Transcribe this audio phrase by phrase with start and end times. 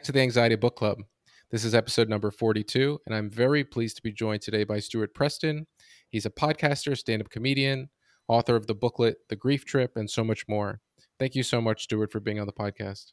[0.00, 1.02] Back to the Anxiety Book Club.
[1.50, 5.12] This is episode number 42, and I'm very pleased to be joined today by Stuart
[5.12, 5.66] Preston.
[6.08, 7.90] He's a podcaster, stand up comedian,
[8.26, 10.80] author of the booklet The Grief Trip, and so much more.
[11.18, 13.12] Thank you so much, Stuart, for being on the podcast.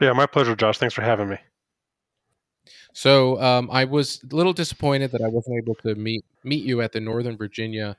[0.00, 0.78] Yeah, my pleasure, Josh.
[0.78, 1.38] Thanks for having me.
[2.94, 6.82] So um, I was a little disappointed that I wasn't able to meet meet you
[6.82, 7.96] at the Northern Virginia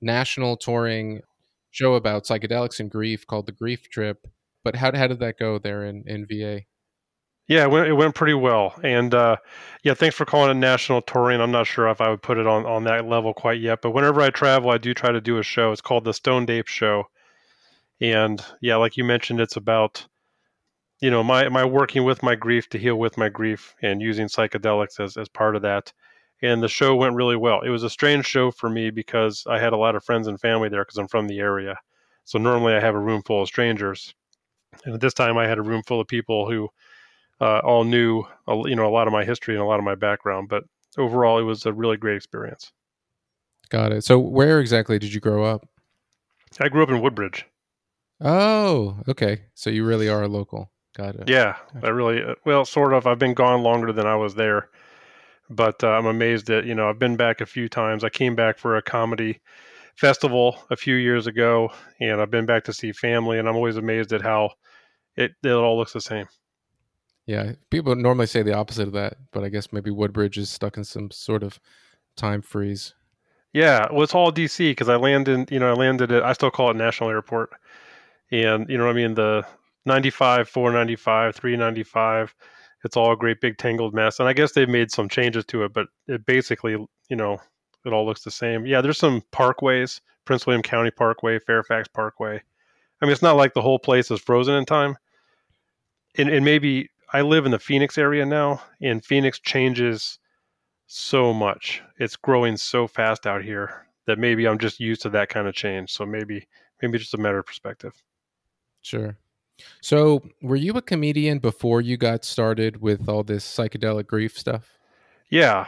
[0.00, 1.20] national touring
[1.70, 4.26] show about psychedelics and grief called The Grief Trip.
[4.64, 6.62] But how how did that go there in in VA?
[7.48, 9.36] Yeah, it went, it went pretty well, and uh,
[9.82, 11.40] yeah, thanks for calling it national touring.
[11.40, 13.92] I'm not sure if I would put it on on that level quite yet, but
[13.92, 15.72] whenever I travel, I do try to do a show.
[15.72, 17.04] It's called the Stone Ape Show,
[18.00, 20.06] and yeah, like you mentioned, it's about
[21.00, 24.28] you know my my working with my grief to heal with my grief and using
[24.28, 25.92] psychedelics as as part of that.
[26.42, 27.62] And the show went really well.
[27.62, 30.40] It was a strange show for me because I had a lot of friends and
[30.40, 31.76] family there because I'm from the area.
[32.24, 34.14] So normally I have a room full of strangers
[34.84, 36.68] and at this time, I had a room full of people who
[37.40, 39.94] uh, all knew, you know, a lot of my history and a lot of my
[39.94, 40.48] background.
[40.48, 40.64] But
[40.96, 42.72] overall, it was a really great experience.
[43.70, 44.04] Got it.
[44.04, 45.68] So, where exactly did you grow up?
[46.60, 47.46] I grew up in Woodbridge.
[48.20, 49.42] Oh, okay.
[49.54, 50.72] So you really are a local.
[50.96, 51.28] Got it.
[51.28, 51.86] Yeah, gotcha.
[51.86, 53.06] I really, uh, well, sort of.
[53.06, 54.70] I've been gone longer than I was there,
[55.48, 58.02] but uh, I'm amazed that you know I've been back a few times.
[58.02, 59.40] I came back for a comedy
[59.96, 63.76] festival a few years ago, and I've been back to see family, and I'm always
[63.76, 64.50] amazed at how
[65.16, 66.26] it it all looks the same.
[67.28, 70.78] Yeah, people normally say the opposite of that, but I guess maybe Woodbridge is stuck
[70.78, 71.60] in some sort of
[72.16, 72.94] time freeze.
[73.52, 76.50] Yeah, well, it's all DC because I landed, you know, I landed at, I still
[76.50, 77.50] call it National Airport.
[78.30, 79.44] And, you know, what I mean, the
[79.84, 82.34] 95, 495, 395,
[82.82, 84.20] it's all a great big tangled mess.
[84.20, 86.72] And I guess they've made some changes to it, but it basically,
[87.10, 87.42] you know,
[87.84, 88.64] it all looks the same.
[88.64, 92.40] Yeah, there's some parkways, Prince William County Parkway, Fairfax Parkway.
[93.02, 94.96] I mean, it's not like the whole place is frozen in time.
[96.16, 100.18] And, and maybe I live in the Phoenix area now, and Phoenix changes
[100.86, 101.82] so much.
[101.98, 105.54] It's growing so fast out here that maybe I'm just used to that kind of
[105.54, 105.92] change.
[105.92, 106.46] So maybe
[106.82, 107.92] maybe just a matter of perspective.
[108.82, 109.16] Sure.
[109.80, 114.78] So, were you a comedian before you got started with all this psychedelic grief stuff?
[115.30, 115.66] Yeah,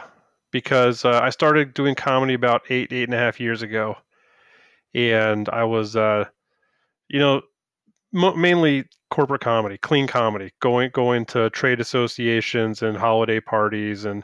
[0.51, 3.97] because uh, I started doing comedy about eight, eight and a half years ago,
[4.93, 6.25] and I was, uh,
[7.09, 7.41] you know,
[8.13, 14.23] mainly corporate comedy, clean comedy, going going to trade associations and holiday parties and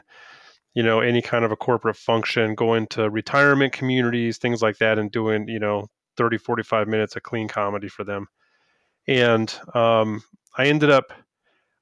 [0.74, 4.98] you know any kind of a corporate function, going to retirement communities, things like that,
[4.98, 5.86] and doing you know
[6.18, 8.26] 30, 45 minutes of clean comedy for them.
[9.06, 10.22] And um,
[10.58, 11.12] I ended up,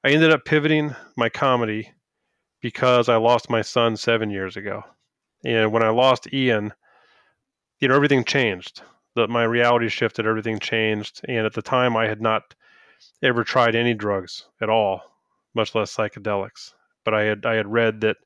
[0.05, 1.91] I ended up pivoting my comedy
[2.61, 4.83] because I lost my son seven years ago.
[5.43, 6.71] And when I lost Ian,
[7.79, 8.81] you know, everything changed.
[9.17, 11.21] That my reality shifted, everything changed.
[11.27, 12.55] And at the time, I had not
[13.21, 15.01] ever tried any drugs at all,
[15.53, 16.73] much less psychedelics.
[17.03, 18.17] But I had I had read that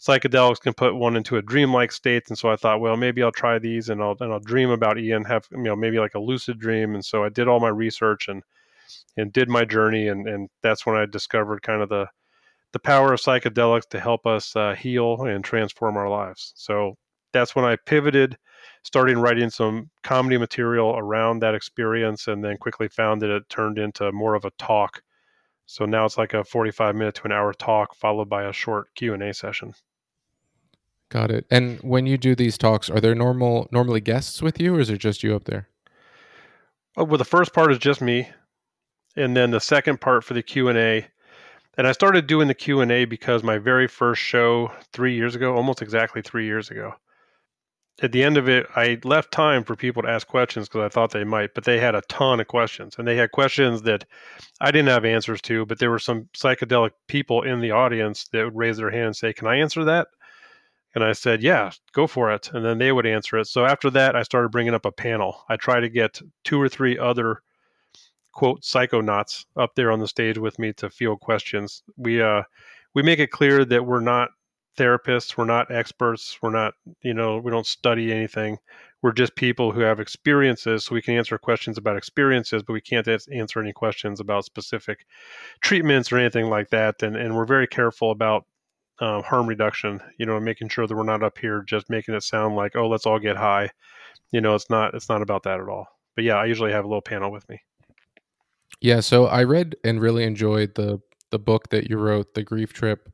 [0.00, 3.30] psychedelics can put one into a dreamlike state, and so I thought, well, maybe I'll
[3.32, 6.20] try these and I'll and I'll dream about Ian, have you know maybe like a
[6.20, 6.94] lucid dream.
[6.94, 8.42] And so I did all my research and
[9.16, 12.08] and did my journey, and and that's when I discovered kind of the
[12.72, 16.52] the power of psychedelics to help us uh, heal and transform our lives.
[16.56, 16.96] So
[17.32, 18.36] that's when I pivoted,
[18.82, 23.78] starting writing some comedy material around that experience, and then quickly found that it turned
[23.78, 25.02] into more of a talk.
[25.66, 28.88] So now it's like a 45 minute to an hour talk followed by a short
[28.94, 29.74] Q&A session.
[31.08, 31.46] Got it.
[31.50, 34.90] And when you do these talks, are there normal normally guests with you or is
[34.90, 35.68] it just you up there?
[36.96, 38.28] Oh, well, the first part is just me.
[39.14, 41.06] And then the second part for the Q&A
[41.78, 45.34] and I started doing the Q and A because my very first show three years
[45.34, 46.94] ago, almost exactly three years ago,
[48.00, 50.88] at the end of it, I left time for people to ask questions because I
[50.88, 54.06] thought they might, but they had a ton of questions, and they had questions that
[54.60, 55.66] I didn't have answers to.
[55.66, 59.16] But there were some psychedelic people in the audience that would raise their hand and
[59.16, 60.08] say, "Can I answer that?"
[60.94, 63.46] And I said, "Yeah, go for it." And then they would answer it.
[63.46, 65.44] So after that, I started bringing up a panel.
[65.48, 67.42] I tried to get two or three other
[68.32, 71.82] quote psychonauts up there on the stage with me to field questions.
[71.96, 72.42] We uh
[72.94, 74.30] we make it clear that we're not
[74.76, 78.58] therapists, we're not experts, we're not, you know, we don't study anything.
[79.02, 82.80] We're just people who have experiences, so we can answer questions about experiences, but we
[82.80, 85.06] can't answer any questions about specific
[85.60, 87.02] treatments or anything like that.
[87.02, 88.46] And and we're very careful about
[89.00, 92.22] um, harm reduction, you know, making sure that we're not up here just making it
[92.22, 93.70] sound like, oh, let's all get high.
[94.30, 95.88] You know, it's not it's not about that at all.
[96.14, 97.60] But yeah, I usually have a little panel with me.
[98.80, 102.72] Yeah, so I read and really enjoyed the the book that you wrote, The Grief
[102.72, 103.08] Trip,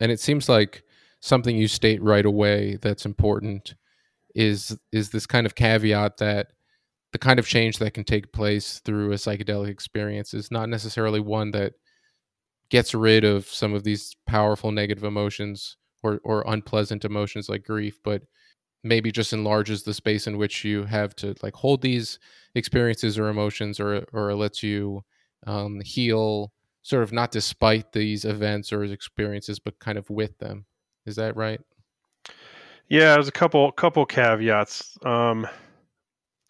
[0.00, 0.82] and it seems like
[1.20, 3.74] something you state right away that's important
[4.34, 6.48] is is this kind of caveat that
[7.12, 11.20] the kind of change that can take place through a psychedelic experience is not necessarily
[11.20, 11.72] one that
[12.70, 17.98] gets rid of some of these powerful negative emotions or or unpleasant emotions like grief,
[18.04, 18.22] but
[18.84, 22.18] maybe just enlarges the space in which you have to like hold these
[22.54, 25.02] experiences or emotions or or lets you
[25.46, 26.52] um, heal
[26.82, 30.66] sort of not despite these events or experiences but kind of with them
[31.06, 31.60] is that right?
[32.88, 34.98] Yeah there's a couple couple caveats.
[35.04, 35.46] Um,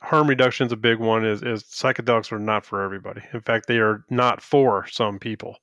[0.00, 3.22] harm reduction is a big one is, is psychedelics are not for everybody.
[3.32, 5.56] In fact they are not for some people.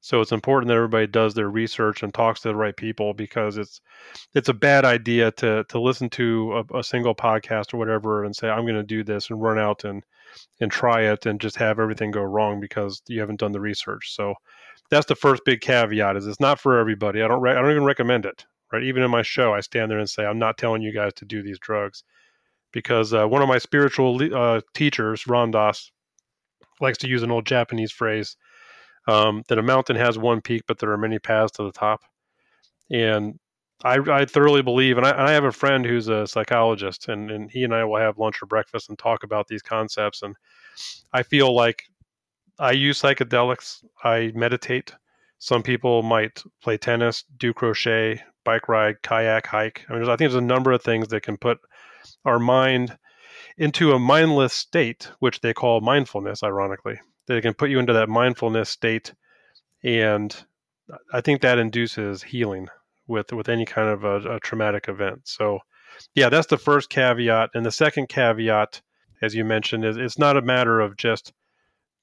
[0.00, 3.56] So it's important that everybody does their research and talks to the right people because
[3.56, 3.80] it's
[4.34, 8.36] it's a bad idea to to listen to a, a single podcast or whatever and
[8.36, 10.04] say I'm going to do this and run out and
[10.60, 14.14] and try it and just have everything go wrong because you haven't done the research.
[14.14, 14.34] So
[14.90, 17.22] that's the first big caveat is it's not for everybody.
[17.22, 18.44] I don't re- I don't even recommend it.
[18.72, 18.82] Right?
[18.82, 21.24] Even in my show, I stand there and say I'm not telling you guys to
[21.24, 22.02] do these drugs
[22.72, 25.90] because uh, one of my spiritual uh, teachers, Ram Dass,
[26.80, 28.36] likes to use an old Japanese phrase
[29.08, 32.02] um, that a mountain has one peak, but there are many paths to the top.
[32.90, 33.38] And
[33.84, 37.50] I, I thoroughly believe, and I, I, have a friend who's a psychologist, and, and
[37.50, 40.22] he and I will have lunch or breakfast and talk about these concepts.
[40.22, 40.34] And
[41.12, 41.84] I feel like
[42.58, 44.94] I use psychedelics, I meditate.
[45.38, 49.84] Some people might play tennis, do crochet, bike ride, kayak, hike.
[49.88, 51.58] I mean, I think there's a number of things that can put
[52.24, 52.96] our mind
[53.58, 56.98] into a mindless state, which they call mindfulness, ironically.
[57.26, 59.12] They can put you into that mindfulness state,
[59.82, 60.34] and
[61.12, 62.68] I think that induces healing
[63.06, 65.22] with with any kind of a, a traumatic event.
[65.24, 65.60] So,
[66.14, 68.80] yeah, that's the first caveat, and the second caveat,
[69.20, 71.32] as you mentioned, is it's not a matter of just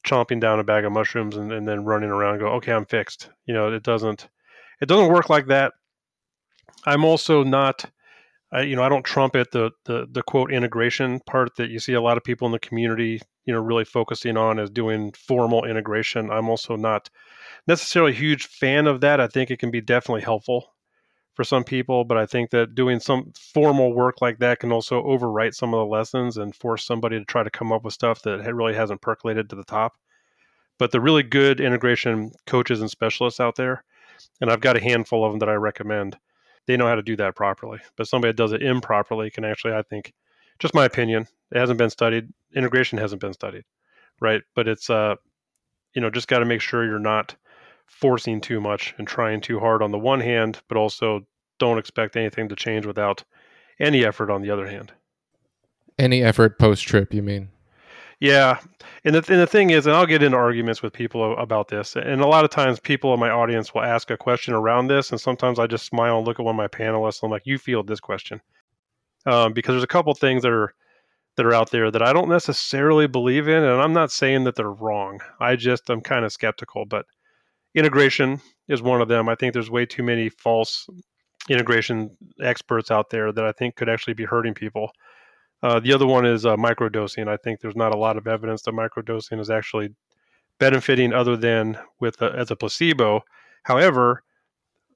[0.04, 3.30] chomping down a bag of mushrooms and, and then running around go, okay, I'm fixed.
[3.46, 4.28] You know, it doesn't
[4.82, 5.74] it doesn't work like that.
[6.86, 7.86] I'm also not
[8.52, 11.94] I, you know, I don't trumpet the, the the quote integration part that you see
[11.94, 15.66] a lot of people in the community, you know, really focusing on as doing formal
[15.66, 16.30] integration.
[16.30, 17.10] I'm also not
[17.68, 19.20] necessarily a huge fan of that.
[19.20, 20.73] I think it can be definitely helpful
[21.34, 25.04] for some people, but I think that doing some formal work like that can also
[25.04, 28.22] overwrite some of the lessons and force somebody to try to come up with stuff
[28.22, 29.98] that really hasn't percolated to the top.
[30.78, 33.84] But the really good integration coaches and specialists out there,
[34.42, 36.18] and I've got a handful of them that I recommend
[36.66, 37.80] they know how to do that properly.
[37.98, 40.14] But somebody that does it improperly can actually, I think,
[40.60, 42.30] just my opinion, it hasn't been studied.
[42.56, 43.64] Integration hasn't been studied,
[44.22, 44.42] right?
[44.56, 45.16] But it's, uh,
[45.94, 47.36] you know, just got to make sure you're not
[47.86, 51.26] forcing too much and trying too hard on the one hand, but also
[51.60, 53.24] don't expect anything to change without
[53.80, 54.92] any effort on the other hand.
[56.00, 57.50] Any effort post trip, you mean?
[58.20, 58.60] Yeah,
[59.04, 61.96] and the, and the thing is, and I'll get into arguments with people about this,
[61.96, 65.12] and a lot of times people in my audience will ask a question around this,
[65.12, 67.46] and sometimes I just smile and look at one of my panelists, and I'm like,
[67.46, 68.40] "You field this question,"
[69.26, 70.74] um, because there's a couple things that are
[71.36, 74.56] that are out there that I don't necessarily believe in, and I'm not saying that
[74.56, 75.20] they're wrong.
[75.40, 77.06] I just I'm kind of skeptical, but
[77.76, 79.30] integration is one of them.
[79.30, 80.88] I think there's way too many false
[81.50, 84.92] integration experts out there that I think could actually be hurting people.
[85.62, 87.28] Uh, the other one is uh, microdosing.
[87.28, 89.90] I think there's not a lot of evidence that microdosing is actually
[90.60, 93.22] benefiting other than with a, as a placebo.
[93.64, 94.24] However,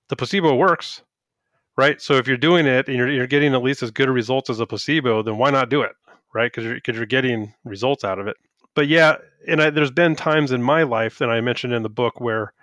[0.09, 1.03] the placebo works,
[1.77, 2.01] right?
[2.01, 4.49] So if you're doing it and you're, you're getting at least as good a results
[4.49, 5.93] as a placebo, then why not do it,
[6.33, 6.51] right?
[6.51, 8.35] Because you're, because you're getting results out of it.
[8.75, 9.15] But yeah,
[9.47, 12.53] and I, there's been times in my life that I mentioned in the book where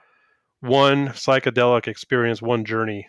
[0.65, 3.07] one psychedelic experience, one journey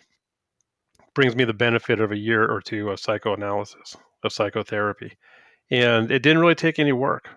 [1.14, 5.16] brings me the benefit of a year or two of psychoanalysis of psychotherapy.
[5.70, 7.30] And it didn't really take any work.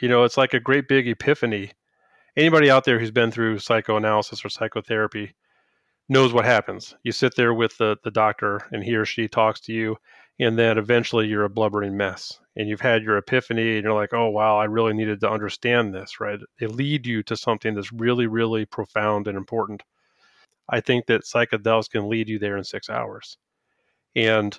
[0.00, 1.72] You know, it's like a great big epiphany.
[2.36, 5.34] Anybody out there who's been through psychoanalysis or psychotherapy
[6.08, 6.94] knows what happens.
[7.02, 9.96] You sit there with the, the doctor, and he or she talks to you,
[10.38, 12.38] and then eventually you're a blubbering mess.
[12.56, 15.92] And you've had your epiphany, and you're like, oh, wow, I really needed to understand
[15.92, 16.38] this, right?
[16.60, 19.82] They lead you to something that's really, really profound and important.
[20.68, 23.36] I think that psychedelics can lead you there in six hours.
[24.16, 24.56] And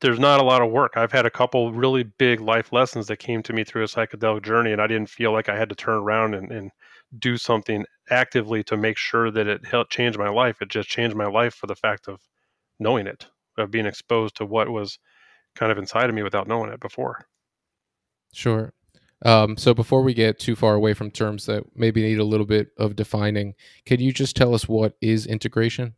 [0.00, 0.92] there's not a lot of work.
[0.96, 4.42] I've had a couple really big life lessons that came to me through a psychedelic
[4.42, 6.70] journey, and I didn't feel like I had to turn around and, and
[7.18, 10.62] do something actively to make sure that it helped change my life.
[10.62, 12.20] It just changed my life for the fact of
[12.78, 13.26] knowing it,
[13.58, 14.98] of being exposed to what was
[15.54, 17.26] kind of inside of me without knowing it before.
[18.32, 18.72] Sure.
[19.24, 22.46] Um, so before we get too far away from terms that maybe need a little
[22.46, 23.54] bit of defining,
[23.84, 25.94] can you just tell us what is integration?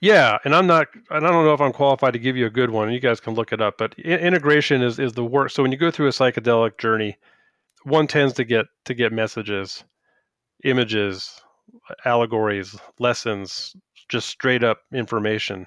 [0.00, 0.88] Yeah, and I'm not.
[1.10, 2.92] and I don't know if I'm qualified to give you a good one.
[2.92, 3.78] You guys can look it up.
[3.78, 5.50] But integration is is the work.
[5.50, 7.16] So when you go through a psychedelic journey,
[7.84, 9.84] one tends to get to get messages,
[10.64, 11.40] images,
[12.04, 13.74] allegories, lessons,
[14.08, 15.66] just straight up information.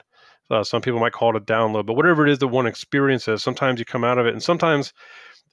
[0.50, 3.44] Uh, some people might call it a download, but whatever it is that one experiences,
[3.44, 4.94] sometimes you come out of it, and sometimes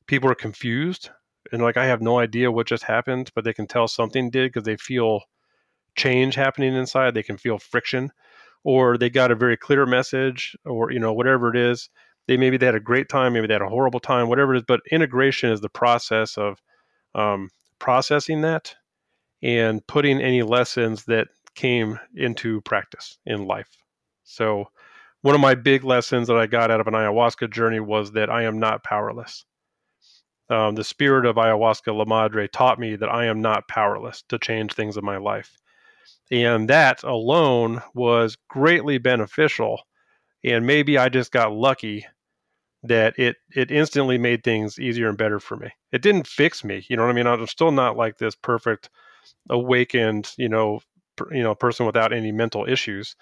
[0.06, 1.10] people are confused
[1.52, 4.52] and like I have no idea what just happened, but they can tell something did
[4.52, 5.22] because they feel
[5.96, 7.14] change happening inside.
[7.14, 8.10] They can feel friction,
[8.64, 11.88] or they got a very clear message, or you know whatever it is.
[12.26, 14.58] They maybe they had a great time, maybe they had a horrible time, whatever it
[14.58, 14.64] is.
[14.66, 16.60] But integration is the process of
[17.14, 18.74] um, processing that
[19.42, 23.70] and putting any lessons that came into practice in life.
[24.24, 24.66] So,
[25.26, 28.30] one of my big lessons that I got out of an ayahuasca journey was that
[28.30, 29.44] I am not powerless.
[30.48, 34.38] Um, the spirit of ayahuasca La Madre taught me that I am not powerless to
[34.38, 35.56] change things in my life.
[36.30, 39.82] And that alone was greatly beneficial.
[40.44, 42.06] And maybe I just got lucky
[42.84, 45.72] that it it instantly made things easier and better for me.
[45.90, 47.26] It didn't fix me, you know what I mean?
[47.26, 48.90] I'm still not like this perfect
[49.50, 50.82] awakened, you know,
[51.16, 53.16] per, you know, person without any mental issues.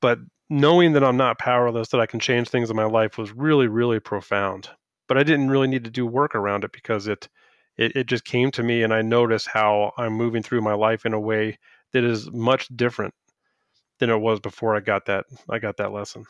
[0.00, 3.32] But knowing that I'm not powerless, that I can change things in my life was
[3.32, 4.68] really, really profound.
[5.08, 7.28] But I didn't really need to do work around it because it,
[7.76, 11.06] it, it just came to me and I noticed how I'm moving through my life
[11.06, 11.58] in a way
[11.92, 13.14] that is much different
[13.98, 16.24] than it was before I got that I got that lesson.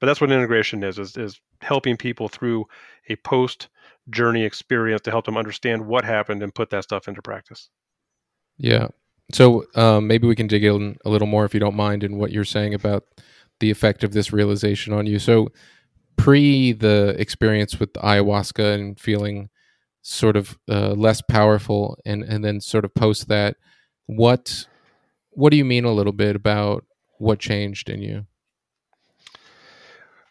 [0.00, 2.66] But that's what integration is, is is helping people through
[3.08, 3.68] a post
[4.10, 7.70] journey experience to help them understand what happened and put that stuff into practice.
[8.58, 8.88] Yeah.
[9.32, 12.16] So um, maybe we can dig in a little more, if you don't mind, in
[12.16, 13.04] what you're saying about
[13.60, 15.18] the effect of this realization on you.
[15.18, 15.48] So
[16.16, 19.48] pre the experience with ayahuasca and feeling
[20.02, 23.56] sort of uh, less powerful, and and then sort of post that,
[24.06, 24.66] what
[25.30, 26.84] what do you mean a little bit about
[27.18, 28.26] what changed in you?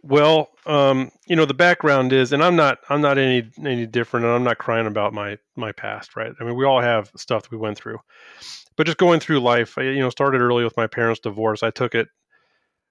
[0.02, 4.26] Well, um, you know, the background is, and I'm not, I'm not any any different,
[4.26, 6.32] and I'm not crying about my my past, right?
[6.40, 8.00] I mean, we all have stuff that we went through,
[8.76, 11.64] but just going through life, I, you know, started early with my parents' divorce.
[11.64, 12.08] I took it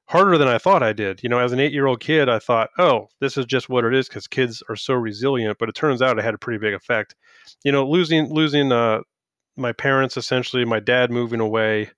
[0.07, 1.23] harder than I thought I did.
[1.23, 3.85] You know, as an eight year old kid, I thought, oh, this is just what
[3.85, 5.59] it is because kids are so resilient.
[5.59, 7.15] But it turns out it had a pretty big effect.
[7.65, 9.01] You know, losing losing uh,
[9.57, 11.91] my parents essentially, my dad moving away,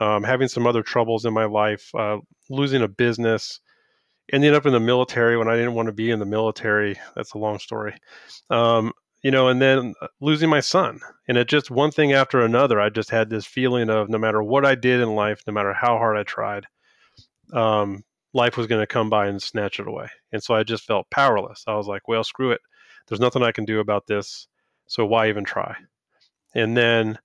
[0.00, 2.18] um, having some other troubles in my life, uh,
[2.48, 3.60] losing a business
[4.32, 6.98] ended up in the military when I didn't want to be in the military.
[7.14, 7.94] That's a long story.
[8.48, 11.00] Um, you know, and then uh, losing my son.
[11.28, 14.42] And it just one thing after another, I just had this feeling of no matter
[14.42, 16.66] what I did in life, no matter how hard I tried,
[17.52, 20.08] um, life was going to come by and snatch it away.
[20.32, 21.64] And so I just felt powerless.
[21.66, 22.60] I was like, well, screw it.
[23.08, 24.46] There's nothing I can do about this.
[24.86, 25.76] So why even try?
[26.54, 27.18] And then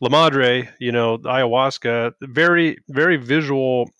[0.00, 3.90] La Madre, you know, ayahuasca, very, very visual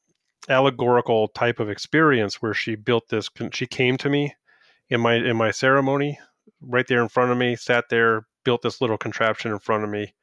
[0.49, 4.35] allegorical type of experience where she built this she came to me
[4.91, 6.19] in my in my ceremony
[6.61, 9.91] right there in front of me sat there built this little contraption in front of
[9.91, 10.15] me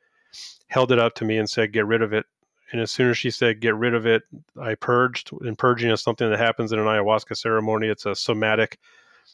[0.68, 2.26] held it up to me and said get rid of it.
[2.72, 4.24] And as soon as she said get rid of it
[4.62, 7.88] i purged and purging is something that happens in an ayahuasca ceremony.
[7.88, 8.78] It's a somatic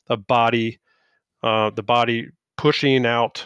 [0.10, 0.80] a body
[1.44, 3.46] uh, the body pushing out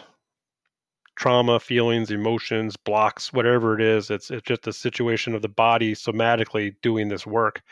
[1.16, 4.10] trauma, feelings, emotions, blocks, whatever it is.
[4.10, 7.62] It's it's just a situation of the body somatically doing this work.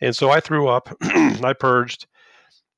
[0.00, 2.06] And so I threw up, I purged,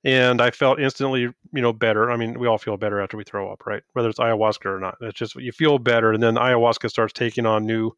[0.05, 2.11] and I felt instantly, you know, better.
[2.11, 3.83] I mean, we all feel better after we throw up, right?
[3.95, 4.97] Whether it's ayahuasca or not.
[5.01, 7.93] It's just you feel better, and then ayahuasca starts taking on new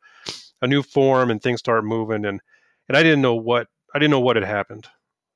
[0.63, 2.25] a new form, and things start moving.
[2.25, 2.41] And
[2.89, 4.89] and I didn't know what I didn't know what had happened.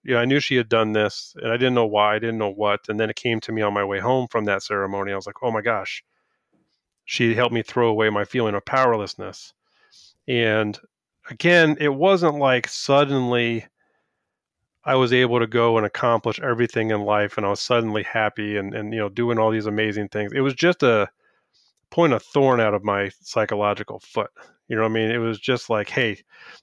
[0.03, 2.17] You know, I knew she had done this, and I didn't know why.
[2.17, 2.81] I didn't know what.
[2.89, 5.13] And then it came to me on my way home from that ceremony.
[5.13, 6.03] I was like, oh my gosh,
[7.05, 9.53] she helped me throw away my feeling of powerlessness.
[10.27, 10.79] And
[11.31, 13.67] again, it wasn't like suddenly
[14.85, 18.57] I was able to go and accomplish everything in life and I was suddenly happy
[18.57, 20.33] and, and you know doing all these amazing things.
[20.33, 21.09] It was just a
[21.91, 24.31] point a thorn out of my psychological foot.
[24.69, 25.11] You know what I mean?
[25.11, 26.23] It was just like, hey,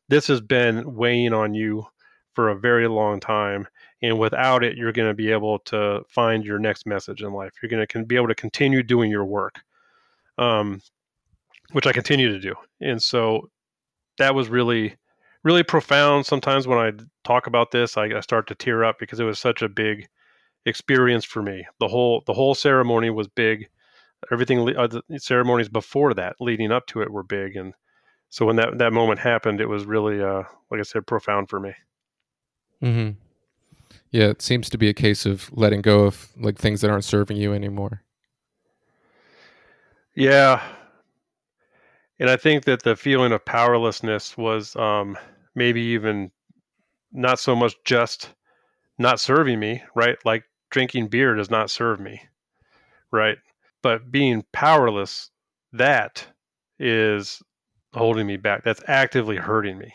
[0.10, 1.86] this has been weighing on you
[2.34, 3.68] for a very long time.
[4.02, 7.54] And without it, you're going to be able to find your next message in life.
[7.62, 9.62] You're going to be able to continue doing your work
[10.38, 10.82] um,
[11.72, 12.56] which I continue to do.
[12.80, 13.50] And so
[14.18, 14.96] that was really,
[15.44, 16.26] really profound.
[16.26, 16.92] Sometimes when I
[17.24, 20.08] talk about this, I, I start to tear up because it was such a big
[20.66, 21.66] experience for me.
[21.80, 23.68] The whole the whole ceremony was big.
[24.32, 27.56] Everything uh, the ceremonies before that, leading up to it, were big.
[27.56, 27.74] And
[28.30, 31.60] so when that that moment happened, it was really, uh, like I said, profound for
[31.60, 31.74] me.
[32.80, 33.10] Hmm.
[34.12, 37.06] Yeah, it seems to be a case of letting go of like things that aren't
[37.06, 38.04] serving you anymore.
[40.16, 40.62] Yeah.
[42.20, 45.18] And I think that the feeling of powerlessness was um,
[45.56, 46.32] maybe even
[47.12, 48.34] not so much just
[49.00, 50.18] not serving me, right?
[50.24, 52.22] Like drinking beer does not serve me,
[53.12, 53.38] right?
[53.82, 55.32] But being powerless,
[55.74, 56.26] that
[56.80, 57.42] is
[57.94, 58.64] holding me back.
[58.64, 59.94] That's actively hurting me.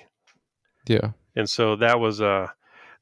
[0.86, 1.12] Yeah.
[1.36, 2.48] And so that was uh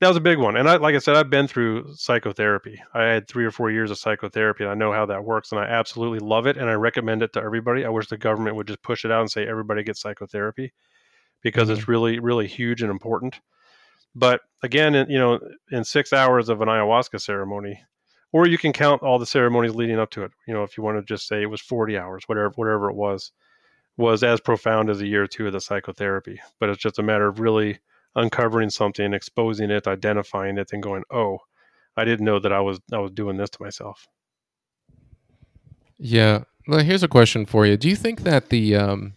[0.04, 0.56] that was a big one.
[0.58, 2.82] And I, like I said, I've been through psychotherapy.
[2.92, 5.58] I had three or four years of psychotherapy, and I know how that works, and
[5.58, 7.86] I absolutely love it, and I recommend it to everybody.
[7.86, 10.74] I wish the government would just push it out and say everybody gets psychotherapy
[11.40, 11.78] because mm-hmm.
[11.78, 13.40] it's really, really huge and important.
[14.14, 17.82] But again, you know, in six hours of an ayahuasca ceremony,
[18.30, 20.32] or you can count all the ceremonies leading up to it.
[20.46, 22.96] You know, if you want to just say it was 40 hours, whatever, whatever it
[22.96, 23.32] was,
[23.96, 26.40] was as profound as a year or two of the psychotherapy.
[26.60, 27.78] But it's just a matter of really
[28.16, 31.38] uncovering something, exposing it, identifying it, and going, "Oh,
[31.96, 34.06] I didn't know that I was I was doing this to myself."
[35.98, 36.44] Yeah.
[36.66, 37.76] Well, here's a question for you.
[37.76, 39.14] Do you think that the um,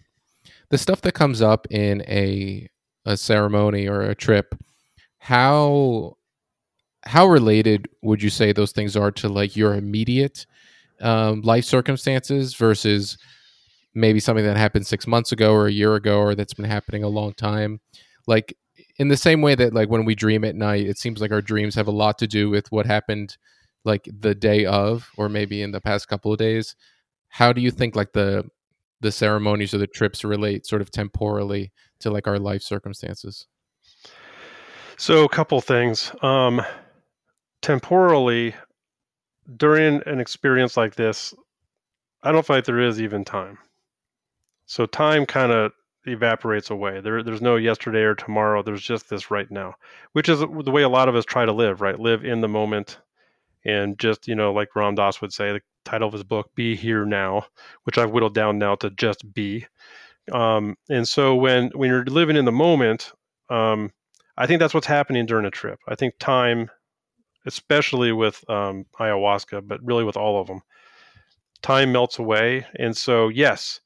[0.69, 2.67] the stuff that comes up in a
[3.05, 4.55] a ceremony or a trip,
[5.19, 6.17] how
[7.03, 10.45] how related would you say those things are to like your immediate
[11.01, 13.17] um, life circumstances versus
[13.93, 17.03] maybe something that happened six months ago or a year ago or that's been happening
[17.03, 17.79] a long time?
[18.27, 18.55] Like
[18.99, 21.41] in the same way that like when we dream at night, it seems like our
[21.41, 23.37] dreams have a lot to do with what happened
[23.85, 26.75] like the day of or maybe in the past couple of days.
[27.29, 28.45] How do you think like the
[28.99, 33.45] the ceremonies or the trips relate sort of temporally to like our life circumstances?
[34.97, 36.11] So a couple things.
[36.21, 36.61] Um
[37.61, 38.55] temporally
[39.57, 41.33] during an experience like this,
[42.23, 43.59] I don't feel like there is even time.
[44.65, 45.71] So time kind of
[46.07, 47.01] evaporates away.
[47.01, 48.61] There, there's no yesterday or tomorrow.
[48.61, 49.75] There's just this right now,
[50.13, 51.99] which is the way a lot of us try to live, right?
[51.99, 52.99] Live in the moment
[53.65, 56.75] and just, you know, like Ram Dass would say, the title of his book, Be
[56.75, 57.45] Here Now,
[57.83, 59.65] which I've whittled down now to just be.
[60.31, 63.11] Um, and so when, when you're living in the moment,
[63.49, 63.91] um,
[64.37, 65.79] I think that's what's happening during a trip.
[65.87, 66.69] I think time,
[67.45, 70.61] especially with um, ayahuasca, but really with all of them,
[71.61, 72.65] time melts away.
[72.77, 73.79] And so, yes,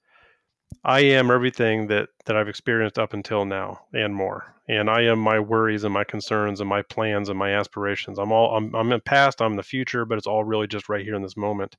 [0.83, 4.55] I am everything that that I've experienced up until now and more.
[4.67, 8.17] And I am my worries and my concerns and my plans and my aspirations.
[8.17, 10.67] I'm all I'm I'm in the past, I'm in the future, but it's all really
[10.67, 11.75] just right here in this moment.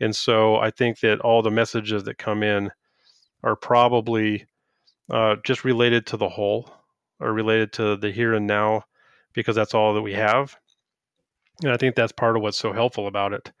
[0.00, 2.70] And so I think that all the messages that come in
[3.44, 4.46] are probably
[5.10, 6.72] uh, just related to the whole
[7.20, 8.84] or related to the here and now
[9.32, 10.56] because that's all that we have.
[11.62, 13.52] And I think that's part of what's so helpful about it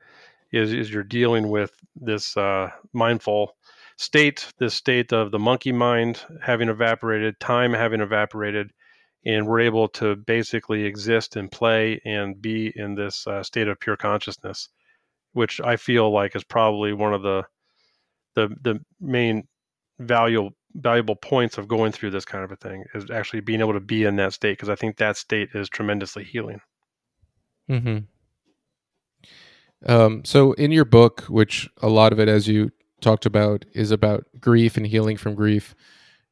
[0.52, 3.56] is is you're dealing with this uh, mindful
[4.02, 8.72] state, this state of the monkey mind having evaporated, time having evaporated,
[9.24, 13.78] and we're able to basically exist and play and be in this uh, state of
[13.78, 14.68] pure consciousness,
[15.32, 17.44] which I feel like is probably one of the
[18.34, 19.46] the the main
[20.00, 23.74] valuable valuable points of going through this kind of a thing is actually being able
[23.74, 26.60] to be in that state because I think that state is tremendously healing.
[27.68, 27.98] Hmm.
[29.84, 33.90] Um, so in your book, which a lot of it, as you talked about is
[33.90, 35.74] about grief and healing from grief.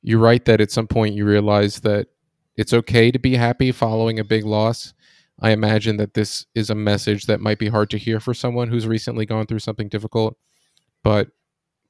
[0.03, 2.09] You write that at some point you realize that
[2.57, 4.95] it's okay to be happy following a big loss.
[5.41, 8.69] I imagine that this is a message that might be hard to hear for someone
[8.69, 10.37] who's recently gone through something difficult,
[11.03, 11.29] but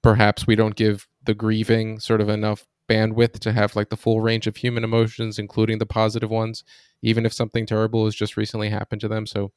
[0.02, 4.20] perhaps we don't give the grieving sort of enough bandwidth to have like the full
[4.20, 6.64] range of human emotions, including the positive ones,
[7.02, 9.26] even if something terrible has just recently happened to them.
[9.26, 9.52] So,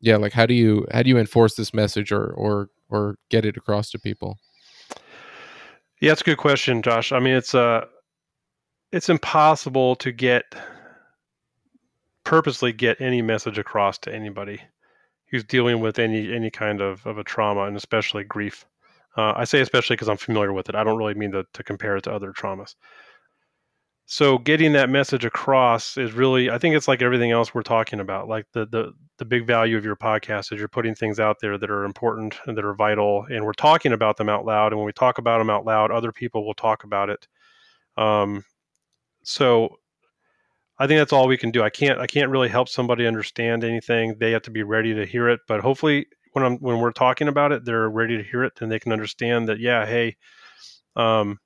[0.00, 3.44] yeah, like how do you how do you enforce this message or or or get
[3.44, 4.38] it across to people?
[6.00, 7.12] Yeah, it's a good question, Josh.
[7.12, 7.86] I mean, it's uh
[8.92, 10.44] it's impossible to get
[12.24, 14.60] purposely get any message across to anybody
[15.30, 18.64] who's dealing with any any kind of, of a trauma and especially grief.
[19.16, 20.74] Uh, I say especially because I'm familiar with it.
[20.76, 22.76] I don't really mean to, to compare it to other traumas
[24.10, 28.00] so getting that message across is really i think it's like everything else we're talking
[28.00, 31.36] about like the the the big value of your podcast is you're putting things out
[31.42, 34.72] there that are important and that are vital and we're talking about them out loud
[34.72, 37.28] and when we talk about them out loud other people will talk about it.
[37.98, 38.44] Um,
[39.24, 39.76] so
[40.78, 41.62] i think that's all we can do.
[41.62, 44.16] I can't i can't really help somebody understand anything.
[44.18, 47.28] They have to be ready to hear it but hopefully when i'm when we're talking
[47.28, 50.16] about it they're ready to hear it and they can understand that yeah hey
[50.96, 51.38] um,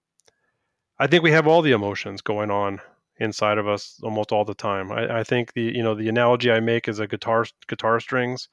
[1.02, 2.80] I think we have all the emotions going on
[3.18, 4.92] inside of us almost all the time.
[4.92, 8.48] I, I, think the you know the analogy I make is a guitar guitar strings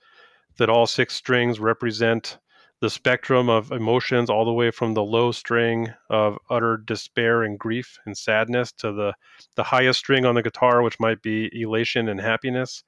[0.57, 2.39] that all six strings represent
[2.81, 7.59] the spectrum of emotions all the way from the low string of utter despair and
[7.59, 9.13] grief and sadness to the
[9.55, 12.83] the highest string on the guitar which might be elation and happiness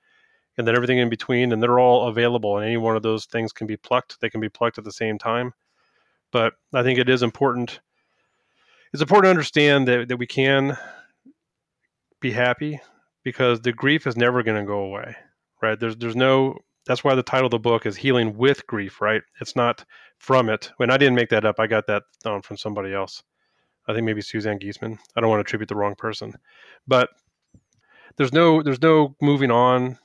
[0.57, 3.53] and then everything in between and they're all available and any one of those things
[3.53, 5.53] can be plucked they can be plucked at the same time
[6.31, 7.79] but i think it is important
[8.93, 10.77] it's important to understand that, that we can
[12.19, 12.79] be happy
[13.23, 15.15] because the grief is never going to go away
[15.61, 15.79] right?
[15.79, 19.21] There's there's no that's why the title of the book is healing with grief right?
[19.39, 19.85] It's not
[20.17, 20.71] from it.
[20.77, 23.23] When i didn't make that up i got that um, from somebody else.
[23.87, 26.33] I think maybe suzanne giesemann i don't want to attribute the wrong person.
[26.87, 27.09] But
[28.17, 29.97] there's no there's no moving on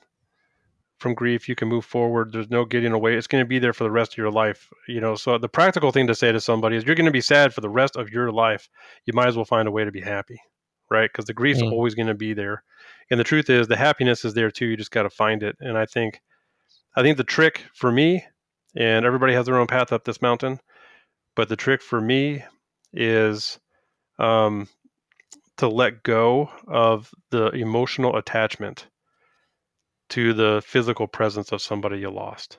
[0.97, 2.31] from grief you can move forward.
[2.31, 3.15] There's no getting away.
[3.15, 5.15] It's going to be there for the rest of your life you know?
[5.15, 7.61] So the practical thing to say to somebody is you're going to be sad for
[7.61, 8.69] the rest of your life.
[9.05, 10.39] You might as well find a way to be happy
[10.89, 11.09] right?
[11.11, 11.71] Because the grief's mm.
[11.71, 12.63] always going to be there.
[13.09, 15.55] And the truth is the happiness is there too you just got to find it.
[15.59, 16.21] And i think
[16.95, 18.25] i think the trick for me
[18.75, 20.59] and everybody has their own path up this mountain
[21.35, 22.43] but the trick for me
[22.93, 23.59] is
[24.19, 24.67] um,
[25.57, 28.87] to let go of the emotional attachment
[30.09, 32.57] to the physical presence of somebody you lost.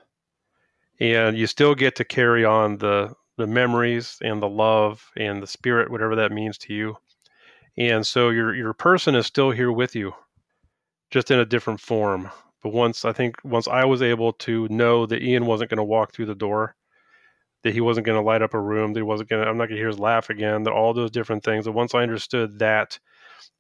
[1.01, 5.47] And you still get to carry on the the memories and the love and the
[5.47, 6.97] spirit, whatever that means to you.
[7.77, 10.13] And so your your person is still here with you,
[11.11, 12.31] just in a different form.
[12.63, 15.85] But once I think once I was able to know that Ian wasn't going to
[15.85, 16.75] walk through the door,
[17.63, 19.57] that he wasn't going to light up a room, that he wasn't going to I'm
[19.57, 21.67] not going to hear his laugh again, that all those different things.
[21.67, 22.99] And once I understood that,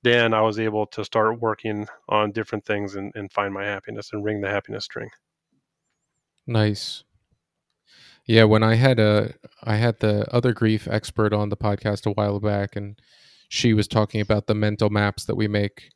[0.02, 4.10] then I was able to start working on different things and, and find my happiness
[4.12, 5.10] and ring the happiness string.
[6.46, 7.04] Nice.
[8.26, 12.12] Yeah, when I had a I had the other grief expert on the podcast a
[12.12, 13.00] while back and
[13.48, 15.90] she was talking about the mental maps that we make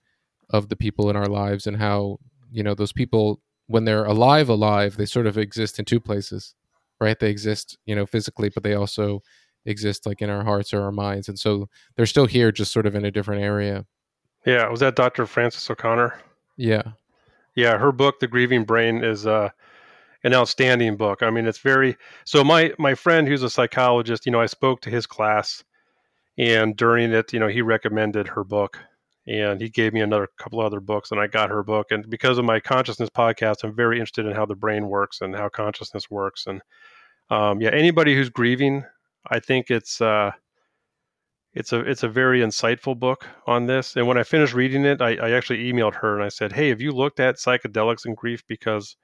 [0.51, 2.19] of the people in our lives and how,
[2.51, 6.55] you know, those people when they're alive alive, they sort of exist in two places.
[7.01, 7.19] Right?
[7.19, 9.23] They exist, you know, physically, but they also
[9.65, 11.29] exist like in our hearts or our minds.
[11.29, 13.87] And so they're still here just sort of in a different area.
[14.45, 15.27] Yeah, was that Dr.
[15.27, 16.15] Frances O'Connor?
[16.57, 16.83] Yeah.
[17.55, 19.51] Yeah, her book The Grieving Brain is uh
[20.25, 21.23] an outstanding book.
[21.23, 24.81] I mean, it's very so my my friend who's a psychologist, you know, I spoke
[24.83, 25.63] to his class
[26.39, 28.79] and during it, you know, he recommended her book
[29.27, 32.39] and he gave me another couple other books and I got her book and because
[32.39, 36.11] of my consciousness podcast, I'm very interested in how the brain works and how consciousness
[36.11, 36.63] works and
[37.31, 38.85] um, yeah, anybody who's grieving,
[39.33, 40.33] I think it's uh
[41.55, 43.97] it's a it's a very insightful book on this.
[43.97, 46.69] And when I finished reading it, I, I actually emailed her and I said, "Hey,
[46.69, 48.43] have you looked at psychedelics and grief?
[48.47, 48.97] Because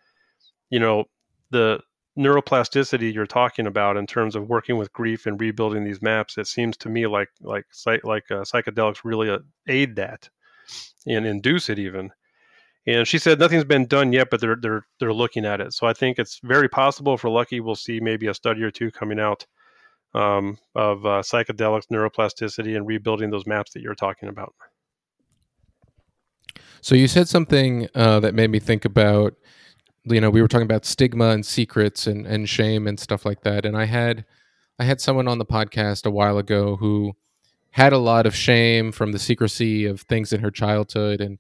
[0.71, 1.05] you know
[1.51, 1.81] the
[2.19, 6.49] neuroplasticity you're talking about in terms of working with grief and rebuilding these maps it
[6.49, 7.65] seems to me like like
[8.03, 9.39] like uh, psychedelics really uh,
[9.69, 10.29] aid that
[11.07, 12.11] and induce it even
[12.89, 15.87] and she said nothing's been done yet but they're they're they're looking at it so
[15.87, 18.91] i think it's very possible if we're lucky we'll see maybe a study or two
[18.91, 19.47] coming out
[20.15, 24.55] um, of uh, psychedelics, neuroplasticity, and rebuilding those maps that you're talking about.
[26.81, 29.35] So you said something uh, that made me think about,
[30.05, 33.43] you know, we were talking about stigma and secrets and, and shame and stuff like
[33.43, 33.67] that.
[33.67, 34.25] And I had,
[34.79, 37.15] I had someone on the podcast a while ago who
[37.73, 41.21] had a lot of shame from the secrecy of things in her childhood.
[41.21, 41.39] And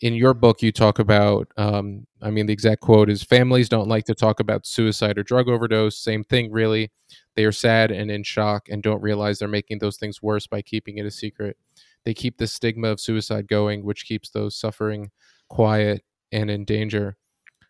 [0.00, 3.88] in your book, you talk about, um, I mean, the exact quote is families don't
[3.88, 5.98] like to talk about suicide or drug overdose.
[5.98, 6.90] Same thing, really.
[7.34, 10.62] They are sad and in shock and don't realize they're making those things worse by
[10.62, 11.56] keeping it a secret.
[12.04, 15.10] They keep the stigma of suicide going, which keeps those suffering
[15.48, 17.16] quiet and in danger.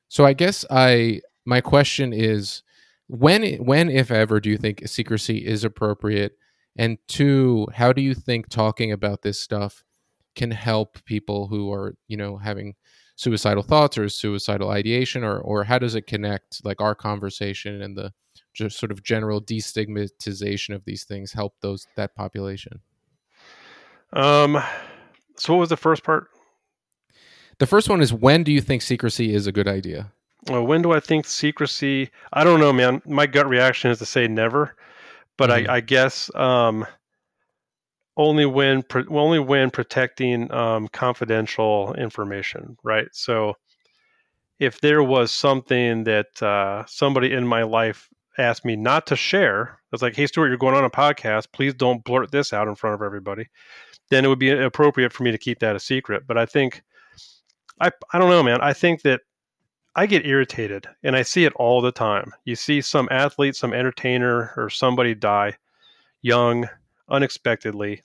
[0.08, 2.62] So I guess I my question is
[3.08, 6.36] when when if ever do you think secrecy is appropriate?
[6.76, 9.84] And two, how do you think talking about this stuff
[10.37, 12.75] can help people who are, you know, having
[13.16, 17.96] suicidal thoughts or suicidal ideation or or how does it connect like our conversation and
[17.96, 18.12] the
[18.55, 22.81] just sort of general destigmatization of these things help those that population?
[24.12, 24.62] Um,
[25.37, 26.29] so what was the first part?
[27.59, 30.12] The first one is when do you think secrecy is a good idea?
[30.49, 32.11] Well, when do I think secrecy?
[32.33, 33.03] I don't know, man.
[33.05, 34.77] My gut reaction is to say never,
[35.37, 35.70] but mm-hmm.
[35.70, 36.87] I, I, guess um,
[38.16, 43.09] only when only when protecting um, confidential information, right?
[43.12, 43.55] So,
[44.59, 49.79] if there was something that uh, somebody in my life asked me not to share,
[49.92, 51.52] it's like, hey, Stuart, you're going on a podcast.
[51.52, 53.46] Please don't blurt this out in front of everybody.
[54.11, 56.24] Then it would be appropriate for me to keep that a secret.
[56.26, 56.83] But I think,
[57.81, 58.61] I, I don't know, man.
[58.61, 59.22] I think that
[59.94, 62.33] I get irritated and I see it all the time.
[62.44, 65.57] You see some athlete, some entertainer, or somebody die
[66.22, 66.68] young,
[67.08, 68.02] unexpectedly.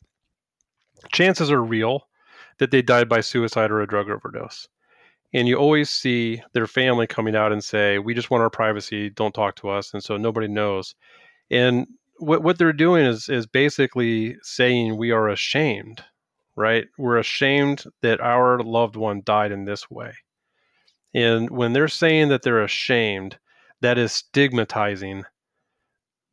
[1.11, 2.07] Chances are real
[2.59, 4.67] that they died by suicide or a drug overdose.
[5.33, 9.09] And you always see their family coming out and say we just want our privacy.
[9.09, 9.93] Don't talk to us.
[9.93, 10.93] And so nobody knows.
[11.49, 11.87] And
[12.17, 16.03] what, what they're doing is is basically saying we are ashamed
[16.55, 16.87] right?
[16.97, 20.13] We're ashamed that our loved one died in this way.
[21.13, 23.37] And when they're saying that they're ashamed
[23.81, 25.23] that is stigmatizing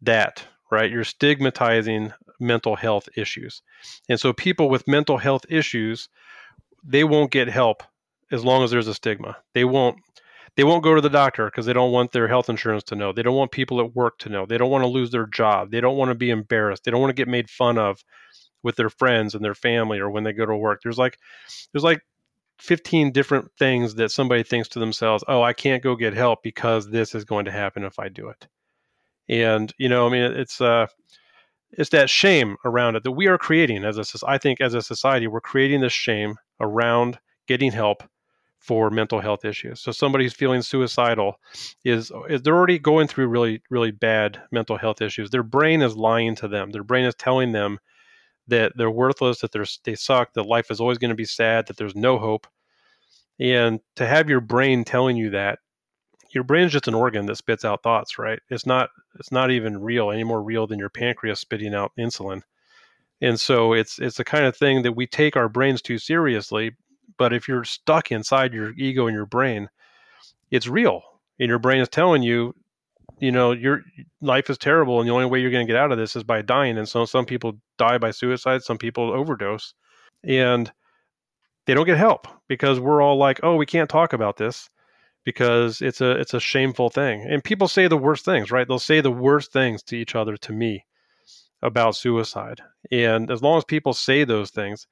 [0.03, 3.63] that right you're stigmatizing mental health issues
[4.09, 6.09] and so people with mental health issues
[6.85, 7.83] they won't get help
[8.31, 9.37] as long as there's a stigma.
[9.55, 9.99] They won't
[10.57, 13.13] they won't go to the doctor because they don't want their health insurance to know.
[13.13, 14.45] They don't want people at work to know.
[14.45, 15.71] They don't want to lose their job.
[15.71, 16.83] They don't want to be embarrassed.
[16.83, 18.03] They don't want to get made fun of
[18.65, 20.81] with their friends and their family or when they go to work.
[20.83, 21.19] There's like
[21.73, 22.01] there's like
[22.61, 26.91] 15 different things that somebody thinks to themselves, oh, I can't go get help because
[26.91, 28.49] this is going to happen if I do it.
[29.29, 30.87] And, you know, I mean, it's, uh,
[31.73, 34.83] it's that shame around it that we are creating as a, I think as a
[34.83, 38.03] society, we're creating this shame around getting help
[38.59, 39.81] for mental health issues.
[39.81, 41.39] So somebody who's feeling suicidal
[41.85, 45.31] is, is they're already going through really, really bad mental health issues.
[45.31, 46.71] Their brain is lying to them.
[46.71, 47.79] Their brain is telling them
[48.49, 51.67] that they're worthless, that they're, they suck, that life is always going to be sad,
[51.67, 52.47] that there's no hope.
[53.39, 55.61] And to have your brain telling you that,
[56.31, 58.41] your brain is just an organ that spits out thoughts, right?
[58.51, 62.43] It's not it's not even real any more real than your pancreas spitting out insulin.
[63.21, 66.73] And so it's it's the kind of thing that we take our brains too seriously.
[67.17, 69.69] But if you're stuck inside your ego and your brain,
[70.51, 71.03] it's real.
[71.41, 72.55] And your brain is telling you
[73.21, 73.83] you know your
[74.21, 76.23] life is terrible and the only way you're going to get out of this is
[76.23, 79.75] by dying and so some people die by suicide some people overdose
[80.25, 80.71] and
[81.67, 84.69] they don't get help because we're all like oh we can't talk about this
[85.29, 88.79] because it's a it's a shameful thing and people say the worst things right they'll
[88.79, 90.85] say the worst things to each other to me
[91.63, 92.61] about suicide
[92.91, 94.87] and as long as people say those things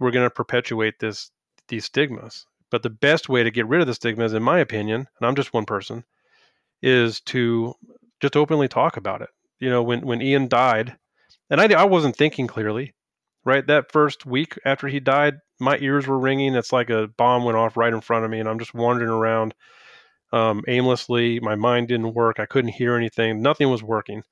[0.00, 1.30] we're going to perpetuate this
[1.68, 5.06] these stigmas but the best way to get rid of the stigmas in my opinion
[5.18, 6.04] and i'm just one person
[6.82, 7.74] is to
[8.20, 9.30] just openly talk about it.
[9.60, 10.96] You know, when when Ian died,
[11.50, 12.94] and I I wasn't thinking clearly,
[13.44, 13.66] right?
[13.66, 16.54] That first week after he died, my ears were ringing.
[16.54, 19.10] It's like a bomb went off right in front of me, and I'm just wandering
[19.10, 19.54] around
[20.32, 21.40] um, aimlessly.
[21.40, 22.40] My mind didn't work.
[22.40, 23.42] I couldn't hear anything.
[23.42, 24.22] Nothing was working.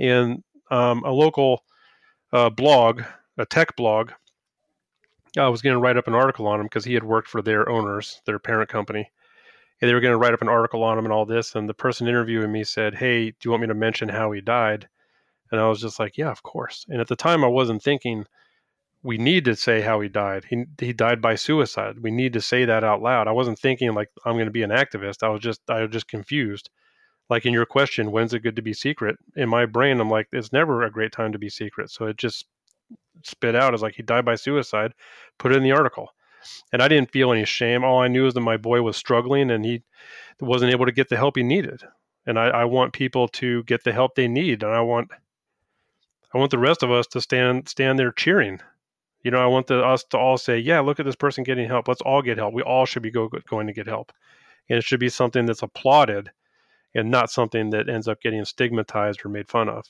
[0.00, 1.64] And um, a local
[2.32, 3.02] uh, blog,
[3.38, 4.12] a tech blog,
[5.38, 7.42] I was going to write up an article on him because he had worked for
[7.42, 9.10] their owners, their parent company
[9.80, 11.54] And they were going to write up an article on him and all this.
[11.54, 14.40] And the person interviewing me said, Hey, do you want me to mention how he
[14.40, 14.88] died?
[15.52, 16.86] And I was just like, Yeah, of course.
[16.88, 18.26] And at the time, I wasn't thinking
[19.04, 20.46] we need to say how he died.
[20.48, 22.00] He, he died by suicide.
[22.00, 23.28] We need to say that out loud.
[23.28, 25.22] I wasn't thinking like I'm going to be an activist.
[25.22, 26.70] I was just, I was just confused.
[27.30, 29.16] Like in your question, when's it good to be secret?
[29.36, 31.90] In my brain, I'm like, it's never a great time to be secret.
[31.90, 32.46] So it just
[33.22, 34.94] spit out as like he died by suicide.
[35.38, 36.10] Put it in the article
[36.72, 37.84] and I didn't feel any shame.
[37.84, 39.82] All I knew is that my boy was struggling and he
[40.40, 41.82] wasn't able to get the help he needed.
[42.26, 45.10] And I, I want people to get the help they need, and I want
[46.32, 48.60] I want the rest of us to stand stand there cheering.
[49.24, 51.66] You know, I want the, us to all say, "Yeah, look at this person getting
[51.66, 51.88] help.
[51.88, 52.54] Let's all get help.
[52.54, 54.12] We all should be go, going to get help."
[54.68, 56.30] And it should be something that's applauded,
[56.94, 59.86] and not something that ends up getting stigmatized or made fun of.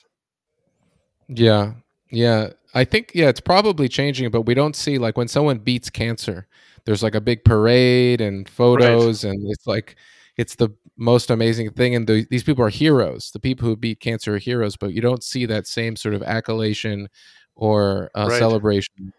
[1.27, 1.73] Yeah,
[2.09, 5.89] yeah, I think yeah, it's probably changing, but we don't see like when someone beats
[5.89, 6.47] cancer,
[6.85, 9.31] there's like a big parade and photos, right.
[9.31, 9.97] and it's like
[10.37, 11.93] it's the most amazing thing.
[11.93, 13.31] And the, these people are heroes.
[13.31, 16.23] The people who beat cancer are heroes, but you don't see that same sort of
[16.23, 17.09] accolation
[17.55, 18.39] or uh, right.
[18.39, 19.13] celebration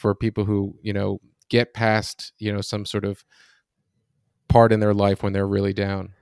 [0.00, 3.22] for people who you know get past you know some sort of
[4.48, 6.14] part in their life when they're really down.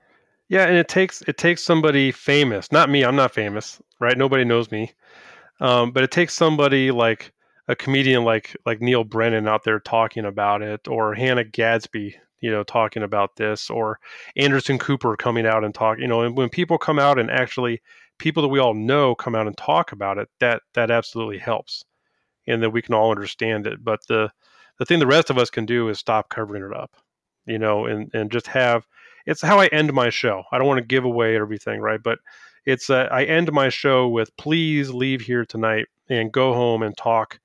[0.48, 3.04] Yeah, and it takes it takes somebody famous, not me.
[3.04, 4.18] I'm not famous, right?
[4.18, 4.92] Nobody knows me.
[5.60, 7.32] Um, but it takes somebody like
[7.68, 12.50] a comedian like like Neal Brennan out there talking about it, or Hannah Gadsby, you
[12.50, 14.00] know, talking about this, or
[14.36, 15.98] Anderson Cooper coming out and talk.
[15.98, 17.80] You know, and when people come out and actually
[18.18, 21.84] people that we all know come out and talk about it, that that absolutely helps,
[22.48, 23.84] and that we can all understand it.
[23.84, 24.30] But the
[24.78, 26.96] the thing the rest of us can do is stop covering it up,
[27.46, 28.86] you know, and and just have.
[29.26, 30.44] It's how I end my show.
[30.52, 32.02] I don't want to give away everything, right?
[32.02, 32.18] But
[32.64, 36.96] it's uh, I end my show with please leave here tonight and go home and
[36.96, 37.38] talk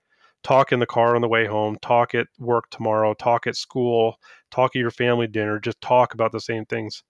[0.44, 4.18] talk in the car on the way home, talk at work tomorrow, talk at school,
[4.52, 7.04] talk at your family dinner, just talk about the same things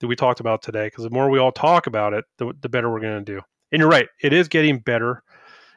[0.00, 2.68] that we talked about today because the more we all talk about it, the, the
[2.68, 3.40] better we're going to do.
[3.72, 5.22] And you're right, it is getting better.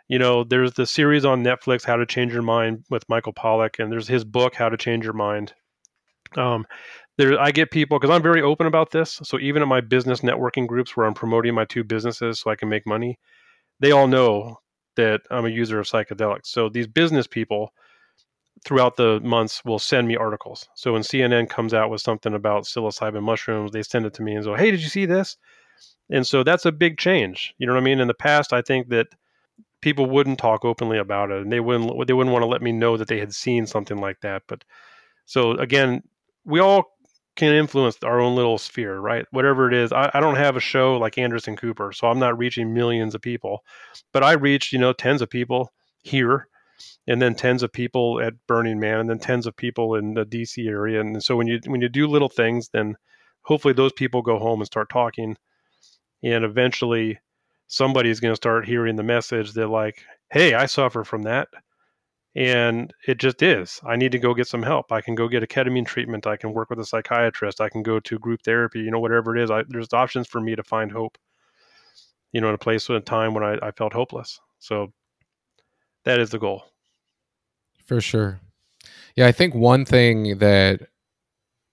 [0.07, 3.69] You know, there's the series on Netflix, How to Change Your Mind with Michael Pollan,
[3.79, 5.53] and there's his book, How to Change Your Mind.
[6.35, 6.65] Um,
[7.17, 9.19] there I get people because I'm very open about this.
[9.23, 12.55] So even in my business networking groups where I'm promoting my two businesses so I
[12.55, 13.19] can make money,
[13.79, 14.57] they all know
[14.95, 16.47] that I'm a user of psychedelics.
[16.47, 17.71] So these business people
[18.65, 20.67] throughout the months will send me articles.
[20.75, 24.35] So when CNN comes out with something about psilocybin mushrooms, they send it to me
[24.35, 25.37] and go, "Hey, did you see this?"
[26.09, 27.53] And so that's a big change.
[27.57, 27.99] You know what I mean?
[27.99, 29.07] In the past, I think that
[29.81, 32.71] people wouldn't talk openly about it, and they wouldn't they wouldn't want to let me
[32.71, 34.43] know that they had seen something like that.
[34.47, 34.63] But
[35.25, 36.01] so again,
[36.45, 36.85] we all
[37.35, 39.25] can influence our own little sphere, right?
[39.31, 39.93] Whatever it is.
[39.93, 43.21] I, I, don't have a show like Anderson Cooper, so I'm not reaching millions of
[43.21, 43.63] people,
[44.11, 46.47] but I reach, you know, tens of people here
[47.05, 50.25] and then tens of people at Burning Man and then tens of people in the
[50.25, 50.99] DC area.
[50.99, 52.95] And so when you when you do little things, then
[53.43, 55.37] hopefully those people go home and start talking
[56.23, 57.19] and eventually
[57.67, 61.47] somebody's going to start hearing the message that like, hey, I suffer from that
[62.37, 63.81] and it just is.
[63.83, 64.91] I need to go get some help.
[64.91, 66.27] I can go get a ketamine treatment.
[66.27, 67.59] I can work with a psychiatrist.
[67.59, 68.79] I can go to group therapy.
[68.79, 69.49] You know, whatever it is.
[69.49, 71.17] I, there's options for me to find hope.
[72.33, 74.39] You know, in a place in a time when I, I felt hopeless.
[74.59, 74.93] So
[76.05, 76.65] that is the goal.
[77.87, 78.39] For sure.
[79.15, 80.81] Yeah, I think one thing that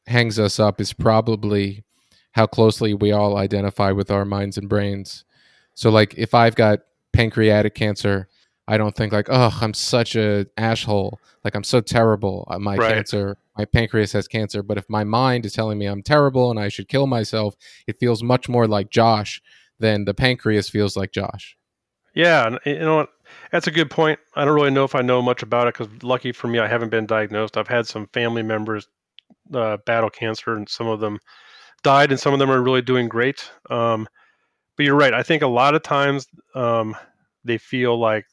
[0.07, 1.85] hangs us up is probably
[2.33, 5.27] how closely we all identify with our minds and brains.
[5.75, 6.81] So, like, if I've got
[7.13, 8.29] pancreatic cancer,
[8.67, 11.21] I don't think like, oh, I'm such a asshole.
[11.45, 12.47] Like I'm so terrible.
[12.51, 12.95] Uh, my right.
[12.95, 14.63] cancer, my pancreas has cancer.
[14.63, 17.57] But if my mind is telling me I'm terrible and I should kill myself,
[17.87, 19.43] it feels much more like Josh
[19.79, 21.57] than the pancreas feels like Josh.
[22.15, 23.11] Yeah, you know what?
[23.51, 24.19] That's a good point.
[24.37, 26.69] I don't really know if I know much about it because, lucky for me, I
[26.69, 27.57] haven't been diagnosed.
[27.57, 28.87] I've had some family members
[29.53, 31.19] uh, battle cancer, and some of them
[31.83, 33.51] died, and some of them are really doing great.
[33.69, 34.07] Um,
[34.77, 35.15] but you're right.
[35.15, 36.97] I think a lot of times um,
[37.45, 38.27] they feel like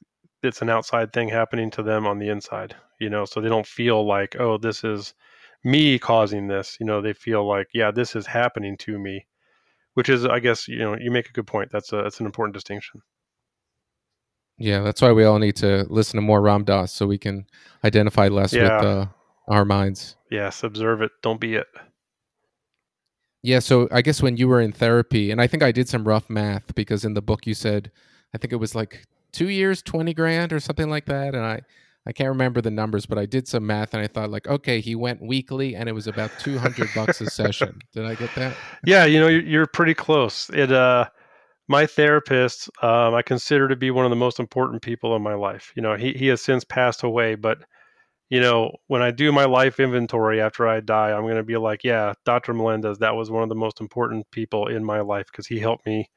[0.43, 3.67] it's an outside thing happening to them on the inside, you know, so they don't
[3.67, 5.13] feel like, oh, this is
[5.63, 6.77] me causing this.
[6.79, 9.27] You know, they feel like, yeah, this is happening to me,
[9.93, 11.71] which is, I guess, you know, you make a good point.
[11.71, 13.01] That's a that's an important distinction.
[14.57, 17.45] Yeah, that's why we all need to listen to more Ram Dass so we can
[17.83, 18.77] identify less yeah.
[18.77, 19.05] with uh,
[19.47, 20.15] our minds.
[20.29, 21.67] Yes, observe it, don't be it.
[23.43, 26.07] Yeah, so I guess when you were in therapy, and I think I did some
[26.07, 27.91] rough math because in the book you said,
[28.33, 31.33] I think it was like two years, 20 grand or something like that.
[31.33, 31.61] And I,
[32.05, 34.79] I can't remember the numbers, but I did some math and I thought like, okay,
[34.79, 37.79] he went weekly and it was about 200 bucks a session.
[37.93, 38.55] Did I get that?
[38.85, 39.05] Yeah.
[39.05, 40.49] You know, you're, you're pretty close.
[40.53, 41.07] It, uh,
[41.67, 45.35] my therapist, um, I consider to be one of the most important people in my
[45.35, 45.71] life.
[45.75, 47.59] You know, he, he has since passed away, but
[48.31, 51.57] you know, when I do my life inventory after I die, I'm going to be
[51.57, 52.55] like, yeah, Dr.
[52.55, 55.85] Melendez, that was one of the most important people in my life because he helped
[55.85, 56.09] me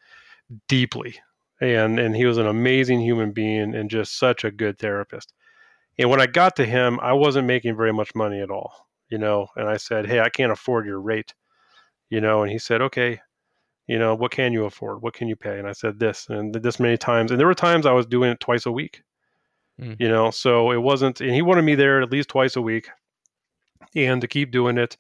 [0.69, 1.17] deeply
[1.61, 5.33] and and he was an amazing human being and just such a good therapist.
[5.99, 9.19] And when I got to him, I wasn't making very much money at all, you
[9.19, 9.49] know.
[9.57, 11.35] And I said, "Hey, I can't afford your rate,"
[12.11, 12.43] you know.
[12.43, 13.21] And he said, "Okay,
[13.89, 15.03] you know, what can you afford?
[15.03, 17.55] What can you pay?" And I said, "This and this many times." And there were
[17.55, 19.03] times I was doing it twice a week,
[19.81, 19.97] mm.
[19.99, 20.31] you know.
[20.31, 21.21] So it wasn't.
[21.21, 22.89] And he wanted me there at least twice a week,
[23.95, 24.97] and to keep doing it.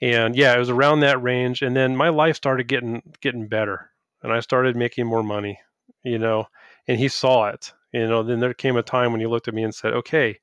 [0.00, 1.62] And yeah, it was around that range.
[1.62, 3.90] And then my life started getting getting better,
[4.22, 5.58] and I started making more money
[6.04, 6.46] you know,
[6.86, 7.72] and he saw it.
[7.92, 10.38] You know, then there came a time when he looked at me and said, "Okay,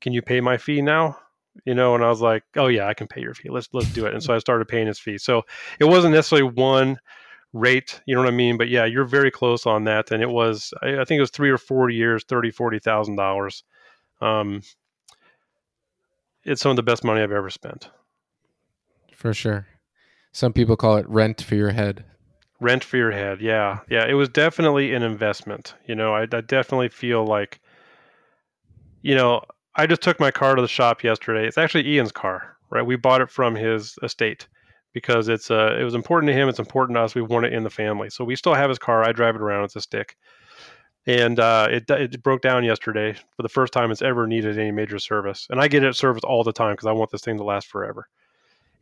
[0.00, 1.18] can you pay my fee now?"
[1.64, 3.48] You know, and I was like, "Oh yeah, I can pay your fee.
[3.50, 5.18] Let's let's do it." And so I started paying his fee.
[5.18, 5.42] So
[5.80, 6.98] it wasn't necessarily one
[7.56, 8.58] rate, you know what I mean?
[8.58, 10.10] But yeah, you're very close on that.
[10.10, 13.16] And it was, I, I think it was three or four years, thirty, forty thousand
[13.16, 13.64] dollars.
[14.20, 14.62] Um,
[16.44, 17.88] it's some of the best money I've ever spent.
[19.12, 19.66] For sure.
[20.32, 22.04] Some people call it rent for your head.
[22.60, 23.40] Rent for your head.
[23.40, 23.80] Yeah.
[23.88, 24.06] Yeah.
[24.06, 25.74] It was definitely an investment.
[25.86, 27.60] You know, I, I definitely feel like,
[29.02, 29.42] you know,
[29.74, 31.46] I just took my car to the shop yesterday.
[31.46, 32.86] It's actually Ian's car, right?
[32.86, 34.46] We bought it from his estate
[34.96, 36.48] because it's uh it was important to him.
[36.48, 37.14] It's important to us.
[37.14, 38.08] We want it in the family.
[38.08, 39.04] So we still have his car.
[39.04, 39.64] I drive it around.
[39.64, 40.16] It's a stick.
[41.06, 44.72] And uh, it, it broke down yesterday for the first time it's ever needed any
[44.72, 45.46] major service.
[45.50, 47.68] And I get it serviced all the time because I want this thing to last
[47.68, 48.08] forever.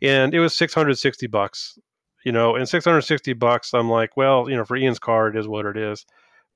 [0.01, 1.79] And it was 660 bucks
[2.25, 5.47] you know, and 660 bucks, I'm like, well, you know, for Ian's car, it is
[5.47, 6.07] what it is.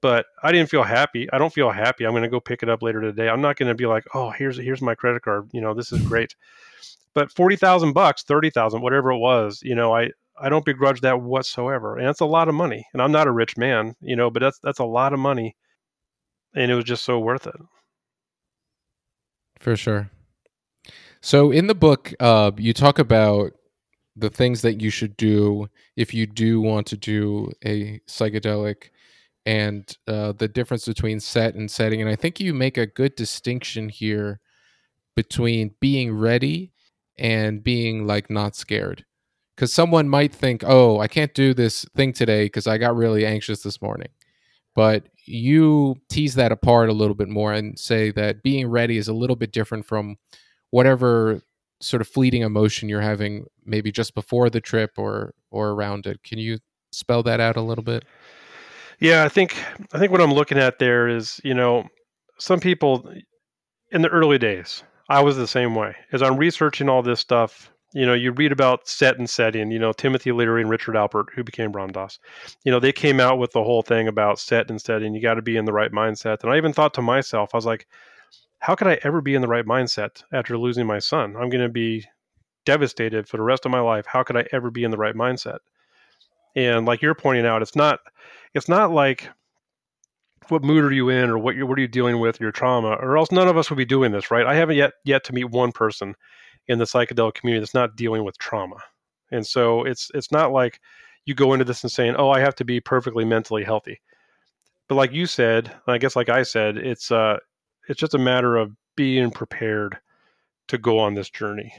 [0.01, 1.29] But I didn't feel happy.
[1.33, 2.05] I don't feel happy.
[2.05, 3.29] I'm going to go pick it up later today.
[3.29, 5.49] I'm not going to be like, oh, here's here's my credit card.
[5.53, 6.37] You know, this is great.
[7.15, 11.01] But forty thousand bucks, thirty thousand, whatever it was, you know, I I don't begrudge
[11.01, 11.97] that whatsoever.
[11.97, 12.87] And that's a lot of money.
[12.93, 15.57] And I'm not a rich man, you know, but that's that's a lot of money.
[16.55, 17.57] And it was just so worth it.
[19.59, 20.11] For sure.
[21.21, 23.53] So in the book, uh, you talk about
[24.15, 28.91] the things that you should do if you do want to do a psychedelic
[29.49, 32.03] and uh, the difference between set and setting.
[32.03, 34.41] And I think you make a good distinction here
[35.17, 36.75] between being ready
[37.17, 39.07] and being like not scared.
[39.57, 43.25] Because someone might think, oh, I can't do this thing today because I got really
[43.25, 44.11] anxious this morning.
[44.75, 49.09] But you tease that apart a little bit more and say that being ready is
[49.09, 50.17] a little bit different from
[50.73, 51.41] whatever
[51.81, 56.21] sort of fleeting emotion you're having maybe just before the trip or or around it
[56.25, 56.59] can you
[56.91, 58.05] spell that out a little bit
[59.01, 59.57] yeah i think
[59.93, 61.87] i think what i'm looking at there is you know
[62.39, 63.11] some people
[63.91, 67.71] in the early days i was the same way as i'm researching all this stuff
[67.95, 71.27] you know you read about set and setting you know timothy leary and richard alpert
[71.35, 72.19] who became ram dass
[72.65, 75.35] you know they came out with the whole thing about set and setting you got
[75.35, 77.87] to be in the right mindset and i even thought to myself i was like
[78.61, 81.37] how could I ever be in the right mindset after losing my son?
[81.37, 82.05] I'm going to be
[82.65, 84.07] devastated for the rest of my life.
[84.07, 85.59] How could I ever be in the right mindset?
[86.59, 88.01] And like you're pointing out, it's not
[88.53, 89.31] it's not like
[90.49, 93.17] what mood are you in or what what are you dealing with your trauma or
[93.17, 94.45] else none of us would be doing this right?
[94.45, 96.17] I haven't yet yet to meet one person
[96.67, 98.79] in the psychedelic community that's not dealing with trauma.
[99.31, 100.81] And so it's it's not like
[101.27, 104.01] you go into this and saying oh i have to be perfectly mentally healthy.
[104.89, 107.39] But like you said i guess like i said it's uh
[107.89, 109.97] it's just a matter of being prepared
[110.67, 111.73] to go on this journey.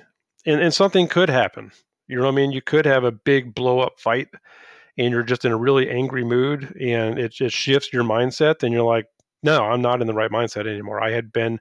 [0.45, 1.71] And, and something could happen.
[2.07, 2.53] You know what i mean?
[2.53, 4.29] You could have a big blow up fight
[4.99, 8.71] and you're just in a really angry mood and it just shifts your mindset then
[8.71, 9.07] you're like
[9.41, 11.01] no i'm not in the right mindset anymore.
[11.01, 11.59] I had been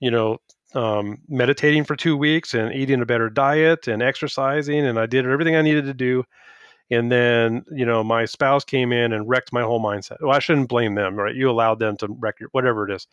[0.00, 0.38] you know
[0.74, 5.26] um, meditating for two weeks and eating a better diet and exercising and i did
[5.26, 6.24] everything i needed to do
[6.90, 10.16] and then you know my spouse came in and wrecked my whole mindset.
[10.20, 11.34] Well i shouldn't blame them right?
[11.34, 13.06] You allowed them to wreck your whatever it is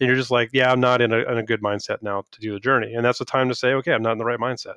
[0.00, 2.40] and you're just like yeah i'm not in a, in a good mindset now to
[2.40, 4.40] do the journey and that's the time to say okay i'm not in the right
[4.40, 4.76] mindset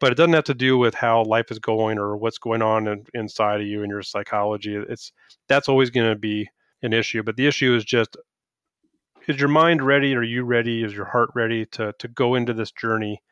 [0.00, 2.86] but it doesn't have to do with how life is going or what's going on
[2.86, 4.76] in, inside of you and your psychology.
[4.76, 5.12] It's
[5.48, 6.48] that's always going to be
[6.82, 8.16] an issue but the issue is just
[9.26, 10.14] is your mind ready?
[10.14, 10.84] Are you ready?
[10.84, 13.22] Is your heart ready to to go into this journey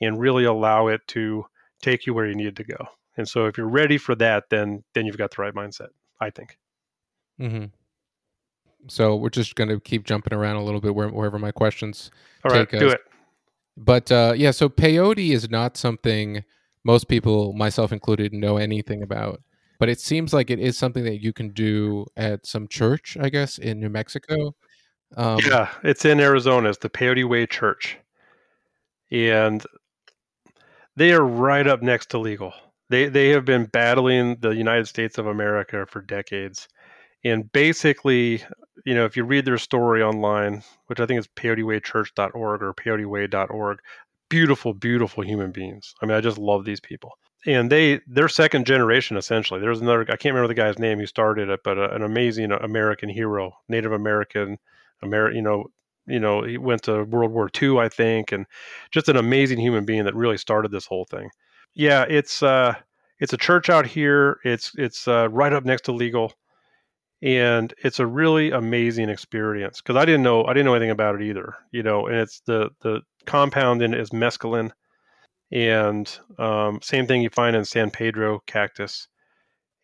[0.00, 1.44] and really allow it to
[1.82, 2.76] take you where you need to go?
[3.16, 5.88] And so if you're ready for that then then you've got the right mindset
[6.20, 6.58] i think.
[7.40, 7.64] Mm-hmm.
[8.86, 12.12] so we're just going to keep jumping around a little bit wherever my questions
[12.48, 12.52] take us.
[12.52, 13.00] all right do it
[13.76, 16.44] but uh, yeah, so peyote is not something
[16.84, 19.42] most people, myself included, know anything about.
[19.80, 23.28] But it seems like it is something that you can do at some church, I
[23.28, 24.54] guess, in New Mexico.
[25.16, 26.68] Um, yeah, it's in Arizona.
[26.68, 27.98] It's the Peyote Way Church,
[29.10, 29.64] and
[30.96, 32.52] they are right up next to legal.
[32.88, 36.68] They they have been battling the United States of America for decades,
[37.24, 38.42] and basically,
[38.84, 43.78] you know, if you read their story online, which I think is peyotewaychurch.org or peyoteway.org,
[44.28, 45.94] beautiful, beautiful human beings.
[46.02, 47.12] I mean, I just love these people.
[47.46, 49.60] And they, they're second generation essentially.
[49.60, 52.52] There's another, I can't remember the guy's name who started it, but a, an amazing
[52.52, 54.58] American hero, Native American,
[55.02, 55.66] Ameri- you know,
[56.06, 58.46] you know, he went to World War II, I think, and
[58.90, 61.30] just an amazing human being that really started this whole thing.
[61.74, 62.74] Yeah, it's uh,
[63.20, 64.38] it's a church out here.
[64.44, 66.32] It's it's uh, right up next to legal
[67.24, 71.14] and it's a really amazing experience because I didn't know I didn't know anything about
[71.14, 72.06] it either, you know.
[72.06, 74.70] And it's the the compound in it is mescaline,
[75.50, 76.06] and
[76.38, 79.08] um, same thing you find in San Pedro cactus,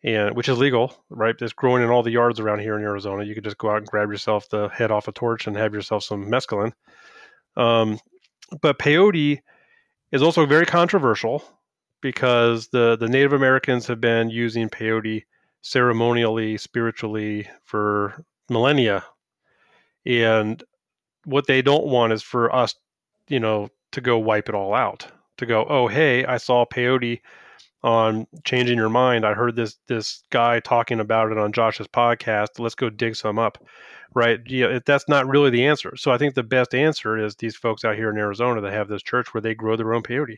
[0.03, 1.35] and which is legal, right?
[1.41, 3.23] It's growing in all the yards around here in Arizona.
[3.23, 5.73] You could just go out and grab yourself the head off a torch and have
[5.73, 6.73] yourself some mescaline.
[7.57, 7.97] Um,
[8.61, 9.39] but peyote
[10.11, 11.43] is also very controversial
[12.01, 15.23] because the the Native Americans have been using peyote
[15.61, 19.03] ceremonially, spiritually for millennia.
[20.05, 20.63] And
[21.25, 22.75] what they don't want is for us,
[23.27, 25.07] you know, to go wipe it all out.
[25.37, 27.21] To go, oh hey, I saw peyote
[27.83, 29.25] on changing your mind.
[29.25, 32.59] I heard this this guy talking about it on Josh's podcast.
[32.59, 33.57] Let's go dig some up,
[34.13, 34.39] right?
[34.45, 35.95] Yeah, that's not really the answer.
[35.95, 38.87] So I think the best answer is these folks out here in Arizona that have
[38.87, 40.37] this church where they grow their own peyote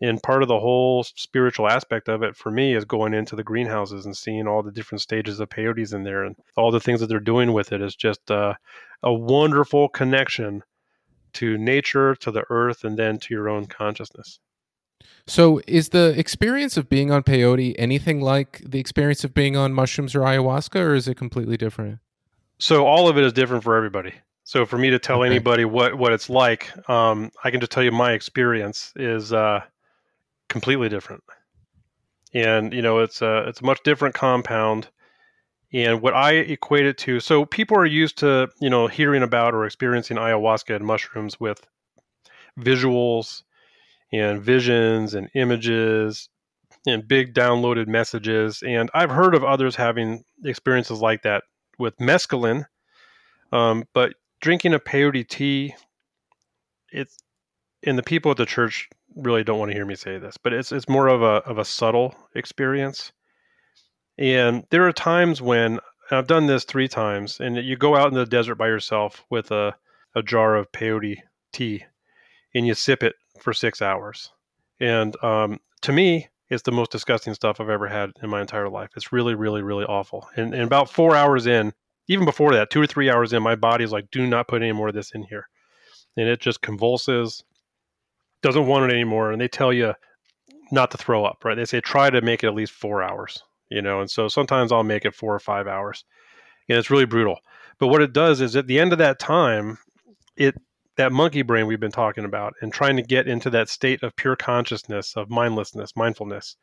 [0.00, 3.44] and part of the whole spiritual aspect of it for me is going into the
[3.44, 7.00] greenhouses and seeing all the different stages of peyotes in there and all the things
[7.00, 8.54] that they're doing with it is just uh,
[9.02, 10.62] a wonderful connection
[11.34, 14.38] to nature to the earth and then to your own consciousness.
[15.26, 19.72] So is the experience of being on peyote anything like the experience of being on
[19.72, 21.98] mushrooms or ayahuasca or is it completely different?
[22.58, 24.14] So all of it is different for everybody.
[24.44, 25.30] So for me to tell okay.
[25.30, 29.62] anybody what what it's like um, i can just tell you my experience is uh,
[30.48, 31.22] completely different.
[32.32, 34.88] And you know, it's a it's a much different compound.
[35.72, 39.54] And what I equate it to, so people are used to you know hearing about
[39.54, 41.66] or experiencing ayahuasca and mushrooms with
[42.58, 43.42] visuals
[44.12, 46.28] and visions and images
[46.86, 48.62] and big downloaded messages.
[48.64, 51.44] And I've heard of others having experiences like that
[51.78, 52.66] with mescaline.
[53.52, 55.74] Um, but drinking a peyote tea,
[56.92, 57.18] it's
[57.86, 60.52] and the people at the church really don't want to hear me say this, but
[60.52, 63.12] it's it's more of a of a subtle experience.
[64.18, 65.80] And there are times when
[66.10, 69.50] I've done this three times, and you go out in the desert by yourself with
[69.50, 69.74] a,
[70.14, 71.18] a jar of peyote
[71.52, 71.84] tea,
[72.54, 74.30] and you sip it for six hours.
[74.80, 78.68] And um, to me, it's the most disgusting stuff I've ever had in my entire
[78.68, 78.90] life.
[78.96, 80.28] It's really, really, really awful.
[80.36, 81.72] And, and about four hours in,
[82.06, 84.62] even before that, two or three hours in, my body is like, do not put
[84.62, 85.48] any more of this in here.
[86.16, 87.42] And it just convulses
[88.44, 89.94] doesn't want it anymore, and they tell you
[90.70, 91.56] not to throw up, right?
[91.56, 94.70] They say try to make it at least four hours, you know, and so sometimes
[94.70, 96.04] I'll make it four or five hours,
[96.68, 97.38] and it's really brutal.
[97.78, 99.78] But what it does is at the end of that time,
[100.36, 100.54] it
[100.96, 104.14] that monkey brain we've been talking about and trying to get into that state of
[104.14, 106.56] pure consciousness of mindlessness mindfulness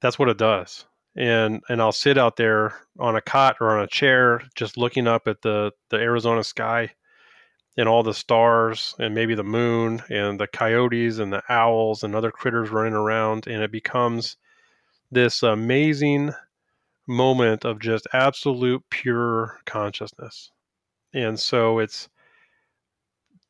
[0.00, 0.86] that's what it does
[1.16, 5.06] and and I'll sit out there on a cot or on a chair just looking
[5.06, 6.90] up at the the Arizona sky
[7.76, 12.14] and all the stars and maybe the moon and the coyotes and the owls and
[12.14, 14.36] other critters running around and it becomes
[15.10, 16.32] this amazing
[17.06, 20.50] moment of just absolute pure consciousness.
[21.12, 22.08] And so it's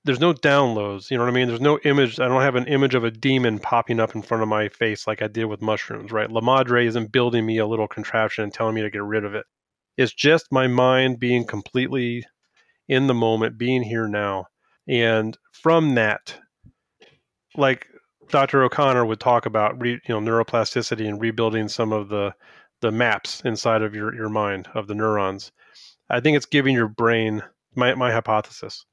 [0.05, 1.49] there's no downloads you know what i mean?
[1.49, 4.43] There's no image i don't have an image of a demon popping up in front
[4.43, 6.31] of my face like i did with mushrooms right?
[6.31, 9.35] La madre isn't building me a little contraption and telling me to get rid of
[9.35, 9.47] it.
[9.97, 12.25] It's just my mind being completely
[12.89, 14.47] in the moment being here now
[14.89, 16.37] and from that
[17.57, 17.87] like
[18.28, 22.35] dr o'connor would talk about re, you know neuroplasticity and rebuilding some of the
[22.80, 25.53] the maps inside of your, your mind of the neurons
[26.11, 27.43] i think it's giving your brain
[27.74, 28.85] my, my hypothesis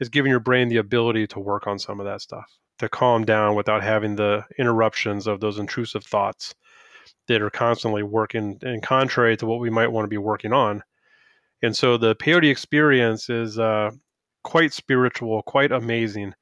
[0.00, 2.46] is giving your brain the ability to work on some of that stuff,
[2.78, 6.54] to calm down without having the interruptions of those intrusive thoughts
[7.26, 10.82] that are constantly working and contrary to what we might want to be working on.
[11.62, 13.90] And so the peyote experience is uh,
[14.44, 16.34] quite spiritual, quite amazing,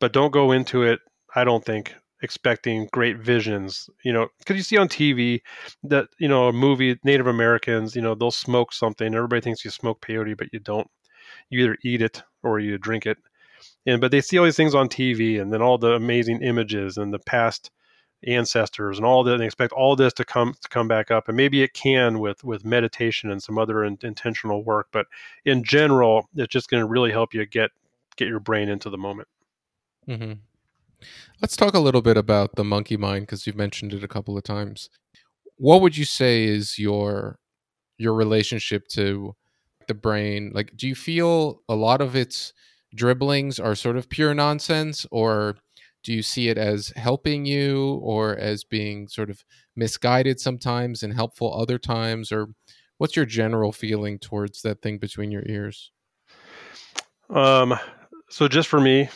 [0.00, 1.00] but don't go into it,
[1.34, 5.40] I don't think, expecting great visions you know because you see on tv
[5.84, 9.70] that you know a movie native americans you know they'll smoke something everybody thinks you
[9.70, 10.90] smoke peyote but you don't
[11.50, 13.18] you either eat it or you drink it.
[13.86, 16.96] And but they see all these things on TV and then all the amazing images
[16.96, 17.70] and the past
[18.26, 21.36] ancestors and all that and expect all this to come to come back up and
[21.36, 25.06] maybe it can with with meditation and some other in, intentional work but
[25.44, 27.70] in general it's just going to really help you get
[28.16, 29.28] get your brain into the moment.
[30.08, 30.32] Mm-hmm.
[31.42, 34.36] let's talk a little bit about the monkey mind because you've mentioned it a couple
[34.38, 34.88] of times.
[35.56, 37.38] What would you say is your
[37.98, 39.36] your relationship to
[39.86, 40.50] the brain?
[40.52, 42.52] Like do you feel a lot of its
[42.96, 45.56] dribblings are sort of pure nonsense or
[46.08, 49.44] do you see it as helping you or as being sort of
[49.76, 52.32] misguided sometimes and helpful other times?
[52.32, 52.46] Or
[52.96, 55.92] what's your general feeling towards that thing between your ears?
[57.28, 57.78] Um
[58.30, 59.10] so just for me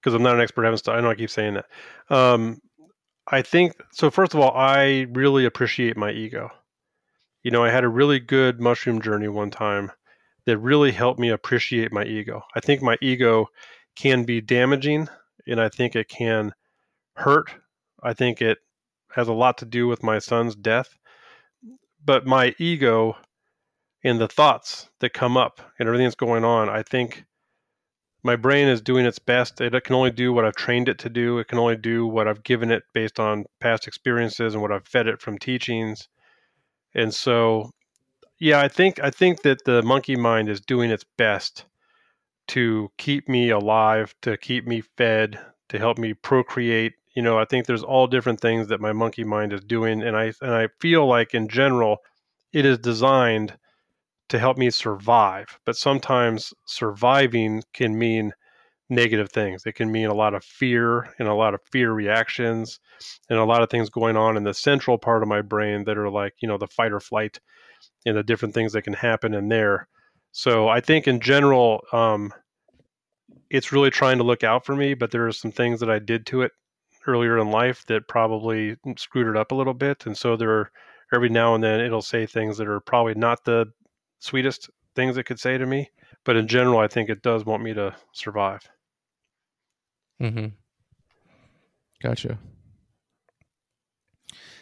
[0.00, 1.66] because i'm not an expert haven't, I know i keep saying that.
[2.08, 2.60] Um
[3.26, 6.52] i think so first of all i really appreciate my ego.
[7.42, 9.90] You know, I had a really good mushroom journey one time
[10.44, 12.42] that really helped me appreciate my ego.
[12.54, 13.48] I think my ego
[13.96, 15.08] can be damaging
[15.46, 16.52] and I think it can
[17.14, 17.50] hurt.
[18.02, 18.58] I think it
[19.12, 20.96] has a lot to do with my son's death.
[22.04, 23.16] But my ego
[24.04, 27.24] and the thoughts that come up and everything that's going on, I think
[28.22, 29.60] my brain is doing its best.
[29.60, 31.38] It can only do what I've trained it to do.
[31.38, 34.86] It can only do what I've given it based on past experiences and what I've
[34.86, 36.08] fed it from teachings.
[36.94, 37.70] And so,
[38.38, 41.64] yeah, I think I think that the monkey mind is doing its best
[42.48, 46.94] to keep me alive, to keep me fed, to help me procreate.
[47.14, 50.16] You know, I think there's all different things that my monkey mind is doing, and
[50.16, 51.98] I and I feel like in general,
[52.52, 53.56] it is designed
[54.28, 55.58] to help me survive.
[55.64, 58.32] But sometimes surviving can mean
[58.90, 59.64] negative things.
[59.66, 62.80] It can mean a lot of fear and a lot of fear reactions
[63.30, 65.98] and a lot of things going on in the central part of my brain that
[65.98, 67.40] are like, you know, the fight or flight
[68.06, 69.88] and the different things that can happen in there.
[70.38, 72.30] So I think in general, um,
[73.48, 75.98] it's really trying to look out for me, but there are some things that I
[75.98, 76.52] did to it
[77.06, 80.04] earlier in life that probably screwed it up a little bit.
[80.04, 80.70] And so there are
[81.14, 83.72] every now and then it'll say things that are probably not the
[84.18, 85.88] sweetest things it could say to me.
[86.22, 88.60] But in general, I think it does want me to survive.
[90.20, 90.48] Mm-hmm.
[92.02, 92.38] Gotcha.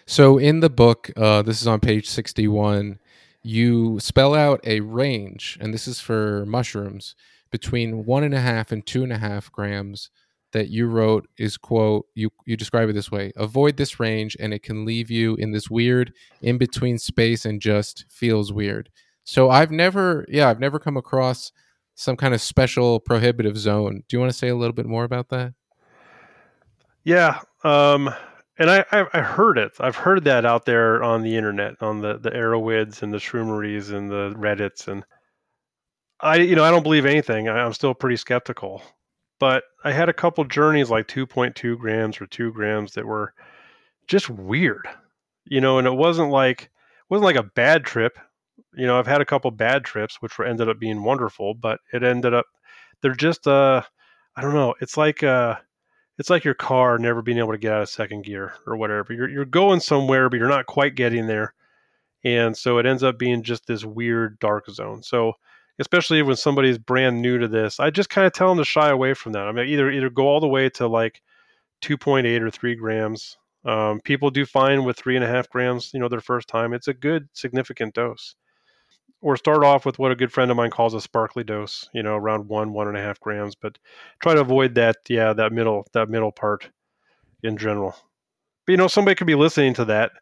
[0.07, 3.01] So in the book, uh, this is on page 61,
[3.45, 7.15] you spell out a range, and this is for mushrooms,
[7.51, 10.11] between one and a half and two and a half grams
[10.53, 14.55] that you wrote is quote you you describe it this way avoid this range and
[14.55, 18.89] it can leave you in this weird in between space and just feels weird
[19.25, 21.51] so i've never yeah i've never come across
[21.95, 24.03] some kind of special prohibitive zone.
[24.09, 25.55] Do you want to say a little bit more about that?
[27.05, 28.13] Yeah, um,
[28.59, 29.73] and I, I, I heard it.
[29.81, 33.93] I've heard that out there on the internet, on the the Erowid's and the Shroomeries
[33.93, 35.05] and the Reddits, and
[36.21, 37.49] I you know I don't believe anything.
[37.49, 38.83] I, I'm still pretty skeptical,
[39.39, 43.35] but I had a couple journeys like 2.2 grams or two grams that were
[44.09, 44.89] just weird,
[45.47, 46.71] you know, and it wasn't like it
[47.11, 48.19] wasn't like a bad trip
[48.77, 51.81] you know, I've had a couple bad trips, which were ended up being wonderful, but
[51.93, 52.47] it ended up
[53.03, 53.83] they're just uh
[54.37, 54.75] I don't know.
[54.81, 55.57] It's like uh
[56.19, 59.13] it's like your car never being able to get out of second gear or whatever.
[59.13, 61.55] You're you're going somewhere, but you're not quite getting there,
[62.25, 65.03] and so it ends up being just this weird dark zone.
[65.03, 65.35] So
[65.79, 68.91] especially when somebody's brand new to this, I just kind of tell them to shy
[68.91, 69.47] away from that.
[69.49, 71.23] I mean, either either go all the way to like
[71.83, 76.01] 2.8 or 3 grams Um, people do fine with three and a half grams, you
[76.01, 76.75] know, their first time.
[76.75, 78.37] It's a good, significant dose.
[79.25, 82.03] Or start off with what a good friend of mine calls a sparkly dose, you
[82.05, 83.57] know, around one, one and a half grams.
[83.57, 83.79] But
[84.21, 86.71] try to avoid that, yeah, that middle, that middle part
[87.43, 87.97] in general.
[88.67, 90.13] But you know, somebody could be listening to that,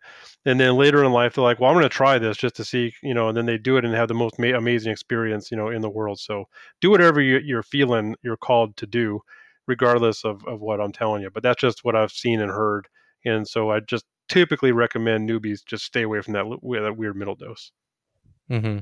[0.47, 2.65] and then later in life they're like, "Well, I'm going to try this just to
[2.65, 5.51] see," you know, and then they do it and have the most ma- amazing experience,
[5.51, 6.19] you know, in the world.
[6.21, 6.47] So
[6.81, 9.21] do whatever you, you're feeling you're called to do,
[9.69, 11.31] regardless of of what I'm telling you.
[11.31, 12.89] But that's just what I've seen and heard
[13.25, 16.45] and so I just typically recommend newbies just stay away from that,
[16.83, 17.71] that weird middle dose.
[18.53, 18.79] Mm-hmm.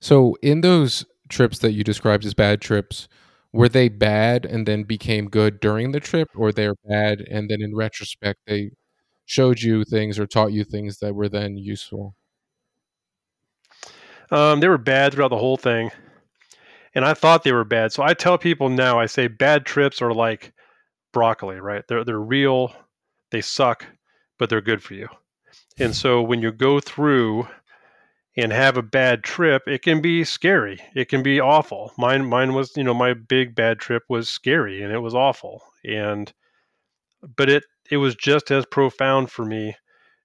[0.00, 3.08] So in those trips that you described as bad trips,
[3.52, 7.62] were they bad and then became good during the trip, or they're bad and then
[7.62, 8.72] in retrospect they
[9.26, 12.16] showed you things or taught you things that were then useful?
[14.30, 15.90] Um, they were bad throughout the whole thing,
[16.94, 17.92] and I thought they were bad.
[17.92, 20.52] So I tell people now, I say bad trips are like
[21.12, 21.82] broccoli, right?
[21.88, 22.72] They're they're real
[23.30, 23.86] they suck,
[24.38, 25.08] but they're good for you.
[25.78, 27.48] And so when you go through
[28.36, 30.78] and have a bad trip, it can be scary.
[30.94, 31.92] It can be awful.
[31.98, 35.62] Mine mine was, you know, my big bad trip was scary and it was awful.
[35.84, 36.32] And
[37.36, 39.74] but it it was just as profound for me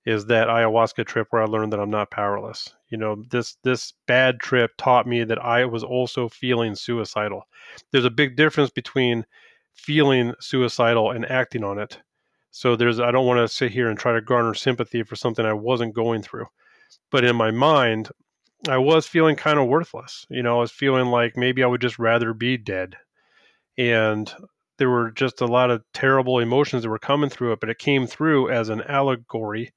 [0.05, 2.73] is that ayahuasca trip where I learned that I'm not powerless.
[2.89, 7.47] You know, this this bad trip taught me that I was also feeling suicidal.
[7.91, 9.25] There's a big difference between
[9.73, 11.99] feeling suicidal and acting on it.
[12.51, 15.45] So there's I don't want to sit here and try to garner sympathy for something
[15.45, 16.45] I wasn't going through.
[17.15, 18.09] But in my mind,
[18.67, 20.25] I was feeling kind of worthless.
[20.29, 22.97] You know, I was feeling like maybe I would just rather be dead.
[23.77, 24.29] And
[24.79, 27.79] there were just a lot of terrible emotions that were coming through it, but it
[27.79, 29.71] came through as an allegory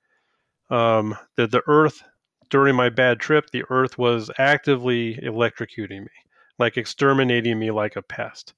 [0.69, 2.03] um, that the earth
[2.51, 6.17] during my bad trip, the earth was actively electrocuting me,
[6.59, 8.53] like exterminating me like a pest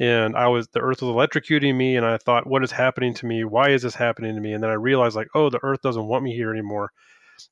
[0.00, 3.26] and I was the earth was electrocuting me and I thought what is happening to
[3.26, 5.82] me why is this happening to me and then I realized like oh the earth
[5.82, 6.92] doesn't want me here anymore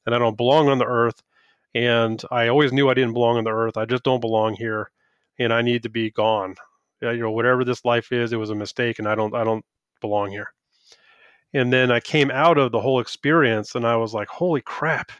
[0.07, 1.22] and I don't belong on the earth
[1.74, 4.91] and I always knew I didn't belong on the earth I just don't belong here
[5.39, 6.55] and I need to be gone.
[7.01, 9.64] You know whatever this life is it was a mistake and I don't I don't
[10.01, 10.49] belong here.
[11.53, 15.12] And then I came out of the whole experience and I was like holy crap.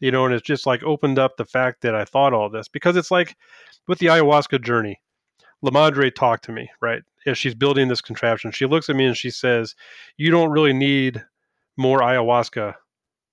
[0.00, 2.68] You know and it's just like opened up the fact that I thought all this
[2.68, 3.36] because it's like
[3.88, 5.00] with the ayahuasca journey
[5.64, 7.02] Lamadre talked to me, right?
[7.24, 9.74] As she's building this contraption, she looks at me and she says,
[10.16, 11.24] You don't really need
[11.76, 12.74] more ayahuasca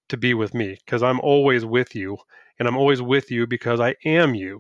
[0.09, 2.17] to be with me because I'm always with you.
[2.57, 4.59] And I'm always with you because I am you.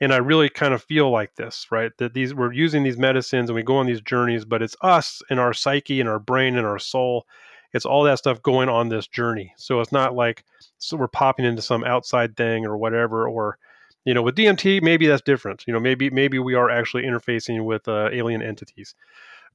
[0.00, 1.90] And I really kind of feel like this, right?
[1.98, 5.22] That these we're using these medicines and we go on these journeys, but it's us
[5.30, 7.26] and our psyche and our brain and our soul.
[7.72, 9.52] It's all that stuff going on this journey.
[9.56, 10.44] So it's not like
[10.78, 13.58] so we're popping into some outside thing or whatever, or
[14.04, 15.64] you know, with DMT, maybe that's different.
[15.66, 18.94] You know, maybe maybe we are actually interfacing with uh, alien entities,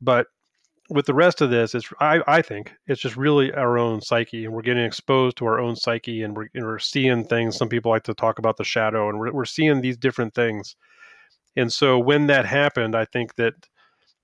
[0.01, 0.27] but
[0.89, 4.45] with the rest of this, it's I, I think it's just really our own psyche,
[4.45, 7.57] and we're getting exposed to our own psyche, and we're, and we're seeing things.
[7.57, 10.75] Some people like to talk about the shadow, and we're, we're seeing these different things.
[11.55, 13.53] And so when that happened, I think that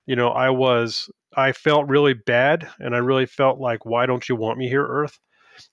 [0.05, 4.27] you know I was I felt really bad, and I really felt like, why don't
[4.27, 5.19] you want me here, Earth?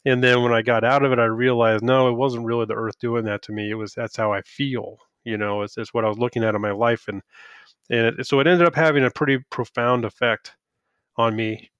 [0.05, 2.74] And then when I got out of it, I realized no, it wasn't really the
[2.74, 3.70] earth doing that to me.
[3.70, 4.99] It was that's how I feel.
[5.24, 7.22] You know, it's, it's what I was looking at in my life, and
[7.91, 10.55] and it, so it ended up having a pretty profound effect
[11.16, 11.70] on me.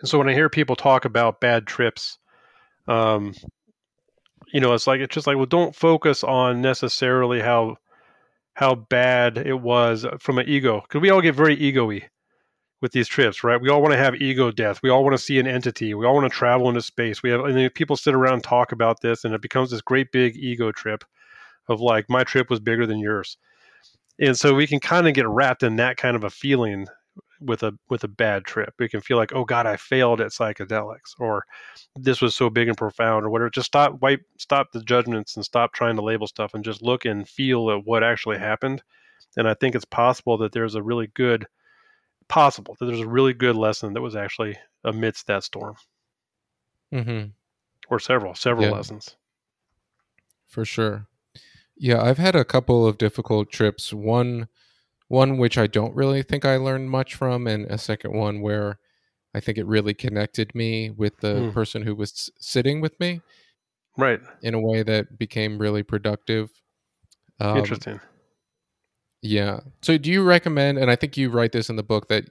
[0.00, 2.18] And so when I hear people talk about bad trips,
[2.88, 3.34] um,
[4.52, 7.76] you know, it's like it's just like well, don't focus on necessarily how
[8.54, 12.02] how bad it was from an ego because we all get very egoy
[12.82, 13.60] with these trips, right?
[13.60, 14.80] We all want to have ego death.
[14.82, 15.94] We all want to see an entity.
[15.94, 17.22] We all want to travel into space.
[17.22, 19.80] We have, and then people sit around and talk about this, and it becomes this
[19.80, 21.04] great big ego trip
[21.68, 23.38] of like, my trip was bigger than yours.
[24.18, 26.86] And so we can kind of get wrapped in that kind of a feeling
[27.40, 28.74] with a with a bad trip.
[28.78, 31.44] We can feel like, oh God, I failed at psychedelics, or
[31.96, 33.50] this was so big and profound, or whatever.
[33.50, 37.04] Just stop, wipe, stop the judgments, and stop trying to label stuff, and just look
[37.04, 38.82] and feel at what actually happened.
[39.36, 41.46] And I think it's possible that there's a really good
[42.28, 45.76] possible that there's a really good lesson that was actually amidst that storm.
[46.92, 47.28] Mm-hmm.
[47.88, 48.72] Or several, several yeah.
[48.72, 49.16] lessons.
[50.46, 51.06] For sure.
[51.76, 53.92] Yeah, I've had a couple of difficult trips.
[53.92, 54.48] One
[55.08, 58.78] one which I don't really think I learned much from, and a second one where
[59.34, 61.52] I think it really connected me with the mm.
[61.52, 63.20] person who was sitting with me.
[63.98, 64.20] Right.
[64.42, 66.50] In a way that became really productive.
[67.40, 68.00] Um, Interesting.
[69.22, 69.60] Yeah.
[69.82, 72.24] So do you recommend and I think you write this in the book that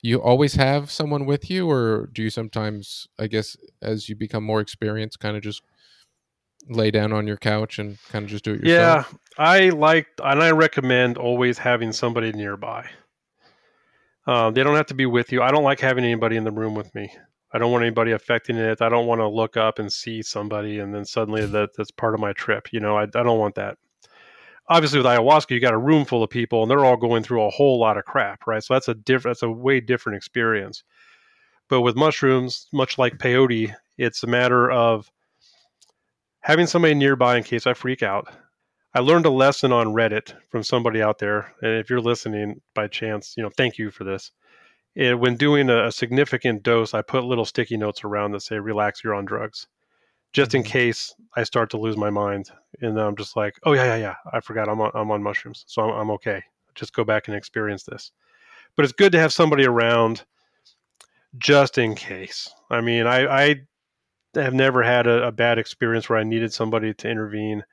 [0.00, 4.44] you always have someone with you or do you sometimes I guess as you become
[4.44, 5.62] more experienced kind of just
[6.68, 9.12] lay down on your couch and kind of just do it yourself?
[9.12, 9.18] Yeah.
[9.38, 12.88] I like and I recommend always having somebody nearby.
[14.26, 15.42] Um, they don't have to be with you.
[15.42, 17.10] I don't like having anybody in the room with me.
[17.52, 18.82] I don't want anybody affecting it.
[18.82, 22.14] I don't want to look up and see somebody and then suddenly that that's part
[22.14, 22.72] of my trip.
[22.72, 23.78] You know, I, I don't want that.
[24.68, 27.42] Obviously, with ayahuasca, you got a room full of people and they're all going through
[27.42, 28.62] a whole lot of crap, right?
[28.62, 30.84] So that's a different, that's a way different experience.
[31.68, 35.10] But with mushrooms, much like peyote, it's a matter of
[36.48, 38.26] having somebody nearby in case I freak out.
[38.94, 42.88] I learned a lesson on Reddit from somebody out there, and if you're listening by
[42.88, 44.32] chance, you know, thank you for this.
[44.94, 48.58] It, when doing a, a, significant dose, I put little sticky notes around that say
[48.58, 49.68] "relax, you're on drugs,"
[50.32, 50.72] just in mm-hmm.
[50.72, 53.96] case I start to lose my mind, and then I'm just like, "Oh yeah, yeah,
[53.96, 56.42] yeah, I forgot I'm on, I'm on mushrooms, so I'm, I'm okay.
[56.74, 58.10] Just go back and experience this."
[58.74, 60.24] But it's good to have somebody around
[61.36, 62.50] just in case.
[62.70, 63.60] I mean, I, I
[64.34, 67.64] have never had a, a, bad experience where I needed somebody to intervene.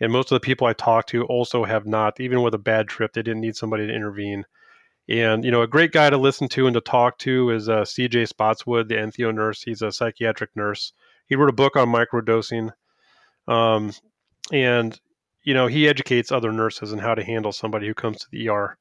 [0.00, 2.88] And most of the people I talk to also have not, even with a bad
[2.88, 4.44] trip, they didn't need somebody to intervene.
[5.08, 7.82] And, you know, a great guy to listen to and to talk to is uh,
[7.82, 9.62] CJ Spotswood, the entheo nurse.
[9.62, 10.92] He's a psychiatric nurse.
[11.26, 12.72] He wrote a book on microdosing.
[13.46, 13.92] Um,
[14.52, 14.98] and,
[15.42, 18.48] you know, he educates other nurses on how to handle somebody who comes to the
[18.48, 18.78] ER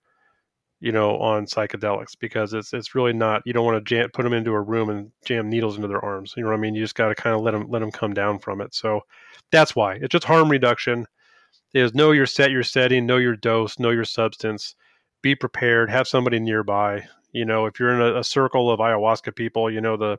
[0.84, 3.42] you know, on psychedelics because it's it's really not.
[3.46, 6.04] You don't want to jam, put them into a room and jam needles into their
[6.04, 6.34] arms.
[6.36, 6.76] You know what I mean?
[6.76, 8.76] You just got to kind of let them let them come down from it.
[8.76, 9.00] So
[9.50, 11.08] that's why it's just harm reduction.
[11.74, 14.76] Is know your set, your setting, know your dose, know your substance.
[15.22, 15.90] Be prepared.
[15.90, 17.06] Have somebody nearby.
[17.32, 20.18] You know, if you're in a, a circle of ayahuasca people, you know the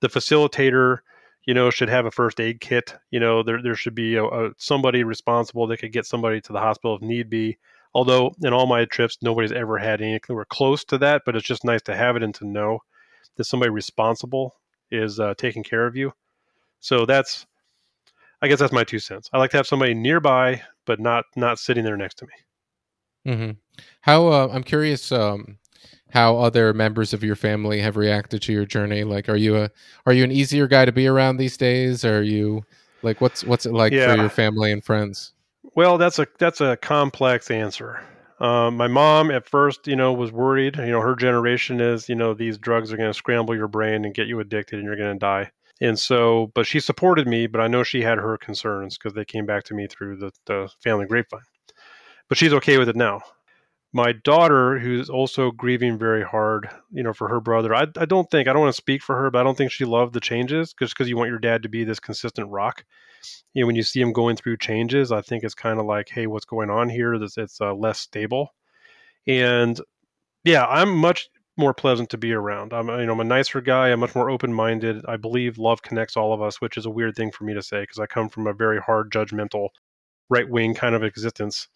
[0.00, 0.98] the facilitator
[1.46, 4.24] you know should have a first aid kit you know there, there should be a,
[4.24, 7.58] a, somebody responsible that could get somebody to the hospital if need be
[7.94, 11.46] Although in all my trips, nobody's ever had anything were close to that, but it's
[11.46, 12.80] just nice to have it and to know
[13.36, 14.56] that somebody responsible
[14.90, 16.12] is uh, taking care of you.
[16.80, 17.46] So that's,
[18.42, 19.30] I guess that's my two cents.
[19.32, 23.32] I like to have somebody nearby, but not not sitting there next to me.
[23.32, 23.50] Mm-hmm.
[24.00, 25.10] How uh, I'm curious.
[25.12, 25.58] Um,
[26.14, 29.68] how other members of your family have reacted to your journey like are you a
[30.06, 32.62] are you an easier guy to be around these days or are you
[33.02, 34.14] like what's what's it like yeah.
[34.14, 35.32] for your family and friends
[35.74, 38.00] well, that's a that's a complex answer.
[38.40, 40.76] Um, my mom at first, you know, was worried.
[40.76, 44.04] You know, her generation is, you know, these drugs are going to scramble your brain
[44.04, 45.50] and get you addicted, and you're going to die.
[45.80, 47.46] And so, but she supported me.
[47.46, 50.32] But I know she had her concerns because they came back to me through the,
[50.46, 51.40] the family grapevine.
[52.28, 53.20] But she's okay with it now.
[53.92, 57.72] My daughter, who's also grieving very hard, you know, for her brother.
[57.74, 59.70] I, I don't think I don't want to speak for her, but I don't think
[59.70, 62.84] she loved the changes just because you want your dad to be this consistent rock
[63.52, 66.08] you know when you see him going through changes i think it's kind of like
[66.08, 67.14] hey what's going on here?
[67.14, 68.54] It's, it's uh, less stable.
[69.26, 69.80] And
[70.44, 72.72] yeah i'm much more pleasant to be around.
[72.72, 75.04] I'm you know i'm a nicer guy i'm much more open-minded.
[75.06, 77.62] I believe love connects all of us which is a weird thing for me to
[77.62, 79.68] say because i come from a very hard judgmental
[80.28, 81.68] right wing kind of existence.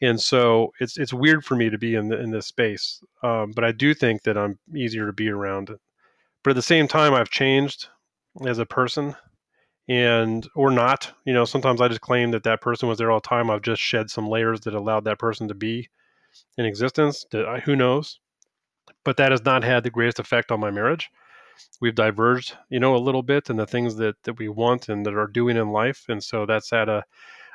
[0.00, 3.52] And so it's it's weird for me to be in the, in this space um,
[3.54, 5.70] but i do think that i'm easier to be around.
[6.44, 7.88] But at the same time i've changed
[8.46, 9.16] as a person
[9.88, 13.20] and or not you know sometimes i just claim that that person was there all
[13.20, 13.50] the time.
[13.50, 15.88] I've just shed some layers that allowed that person to be
[16.56, 18.20] in existence that who knows?
[19.04, 21.10] But that has not had the greatest effect on my marriage.
[21.80, 25.04] We've diverged you know a little bit in the things that that we want and
[25.06, 27.04] that are doing in life and so that's had a,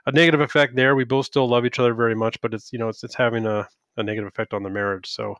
[0.06, 0.96] a negative effect there.
[0.96, 3.46] We both still love each other very much but it's you know it's, it's having
[3.46, 3.68] a,
[3.98, 5.10] a negative effect on the marriage.
[5.10, 5.36] So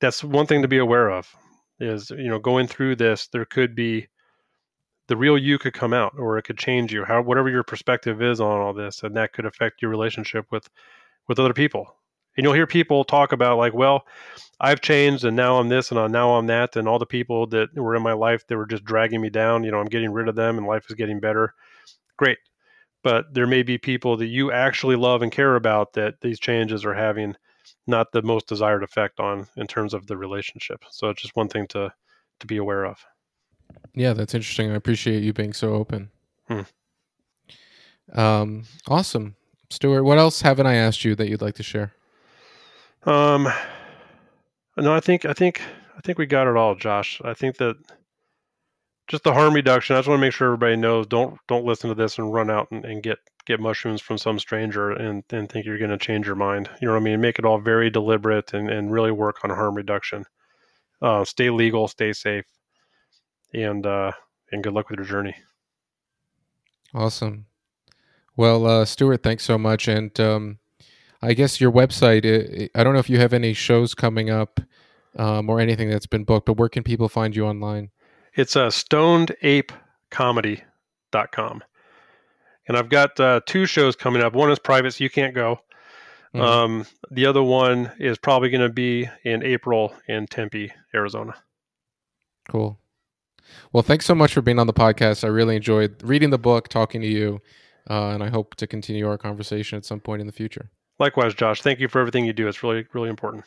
[0.00, 1.28] that's one thing to be aware of
[1.78, 4.08] is you know going through this there could be
[5.10, 8.22] the real you could come out or it could change you how whatever your perspective
[8.22, 10.70] is on all this and that could affect your relationship with
[11.26, 11.96] with other people.
[12.36, 14.06] And you'll hear people talk about like well
[14.60, 17.48] i've changed and now i'm this and uh, now i'm that and all the people
[17.48, 20.12] that were in my life that were just dragging me down you know i'm getting
[20.12, 21.54] rid of them and life is getting better.
[22.16, 22.38] Great.
[23.02, 26.84] But there may be people that you actually love and care about that these changes
[26.84, 27.34] are having
[27.88, 30.84] not the most desired effect on in terms of the relationship.
[30.90, 31.92] So it's just one thing to
[32.38, 33.04] to be aware of
[33.94, 34.70] yeah, that's interesting.
[34.70, 36.10] I appreciate you being so open.
[36.48, 36.60] Hmm.
[38.12, 39.36] Um, awesome,
[39.70, 40.04] Stuart.
[40.04, 41.92] What else haven't I asked you that you'd like to share?
[43.04, 43.48] Um,
[44.76, 45.60] no, I think I think
[45.96, 47.20] I think we got it all, Josh.
[47.24, 47.76] I think that
[49.08, 49.96] just the harm reduction.
[49.96, 51.06] I just want to make sure everybody knows.
[51.06, 54.38] Don't don't listen to this and run out and, and get get mushrooms from some
[54.38, 56.68] stranger and, and think you're going to change your mind.
[56.80, 57.20] You know what I mean?
[57.20, 60.24] Make it all very deliberate and, and really work on harm reduction.
[61.00, 62.44] Uh, stay legal, stay safe
[63.52, 64.12] and uh,
[64.52, 65.34] and good luck with your journey.
[66.94, 67.46] Awesome.
[68.36, 69.86] Well, uh, Stuart, thanks so much.
[69.86, 70.58] And um,
[71.22, 74.58] I guess your website, I don't know if you have any shows coming up
[75.16, 77.90] um, or anything that's been booked, but where can people find you online?
[78.34, 81.64] It's uh, stonedapecomedy.com.
[82.68, 84.34] And I've got uh, two shows coming up.
[84.34, 85.60] One is private, so you can't go.
[86.34, 86.40] Mm-hmm.
[86.40, 91.34] Um, the other one is probably going to be in April in Tempe, Arizona.
[92.48, 92.79] Cool.
[93.72, 95.24] Well, thanks so much for being on the podcast.
[95.24, 97.40] I really enjoyed reading the book, talking to you,
[97.88, 100.70] uh, and I hope to continue our conversation at some point in the future.
[100.98, 101.62] Likewise, Josh.
[101.62, 102.46] Thank you for everything you do.
[102.46, 103.44] It's really, really important.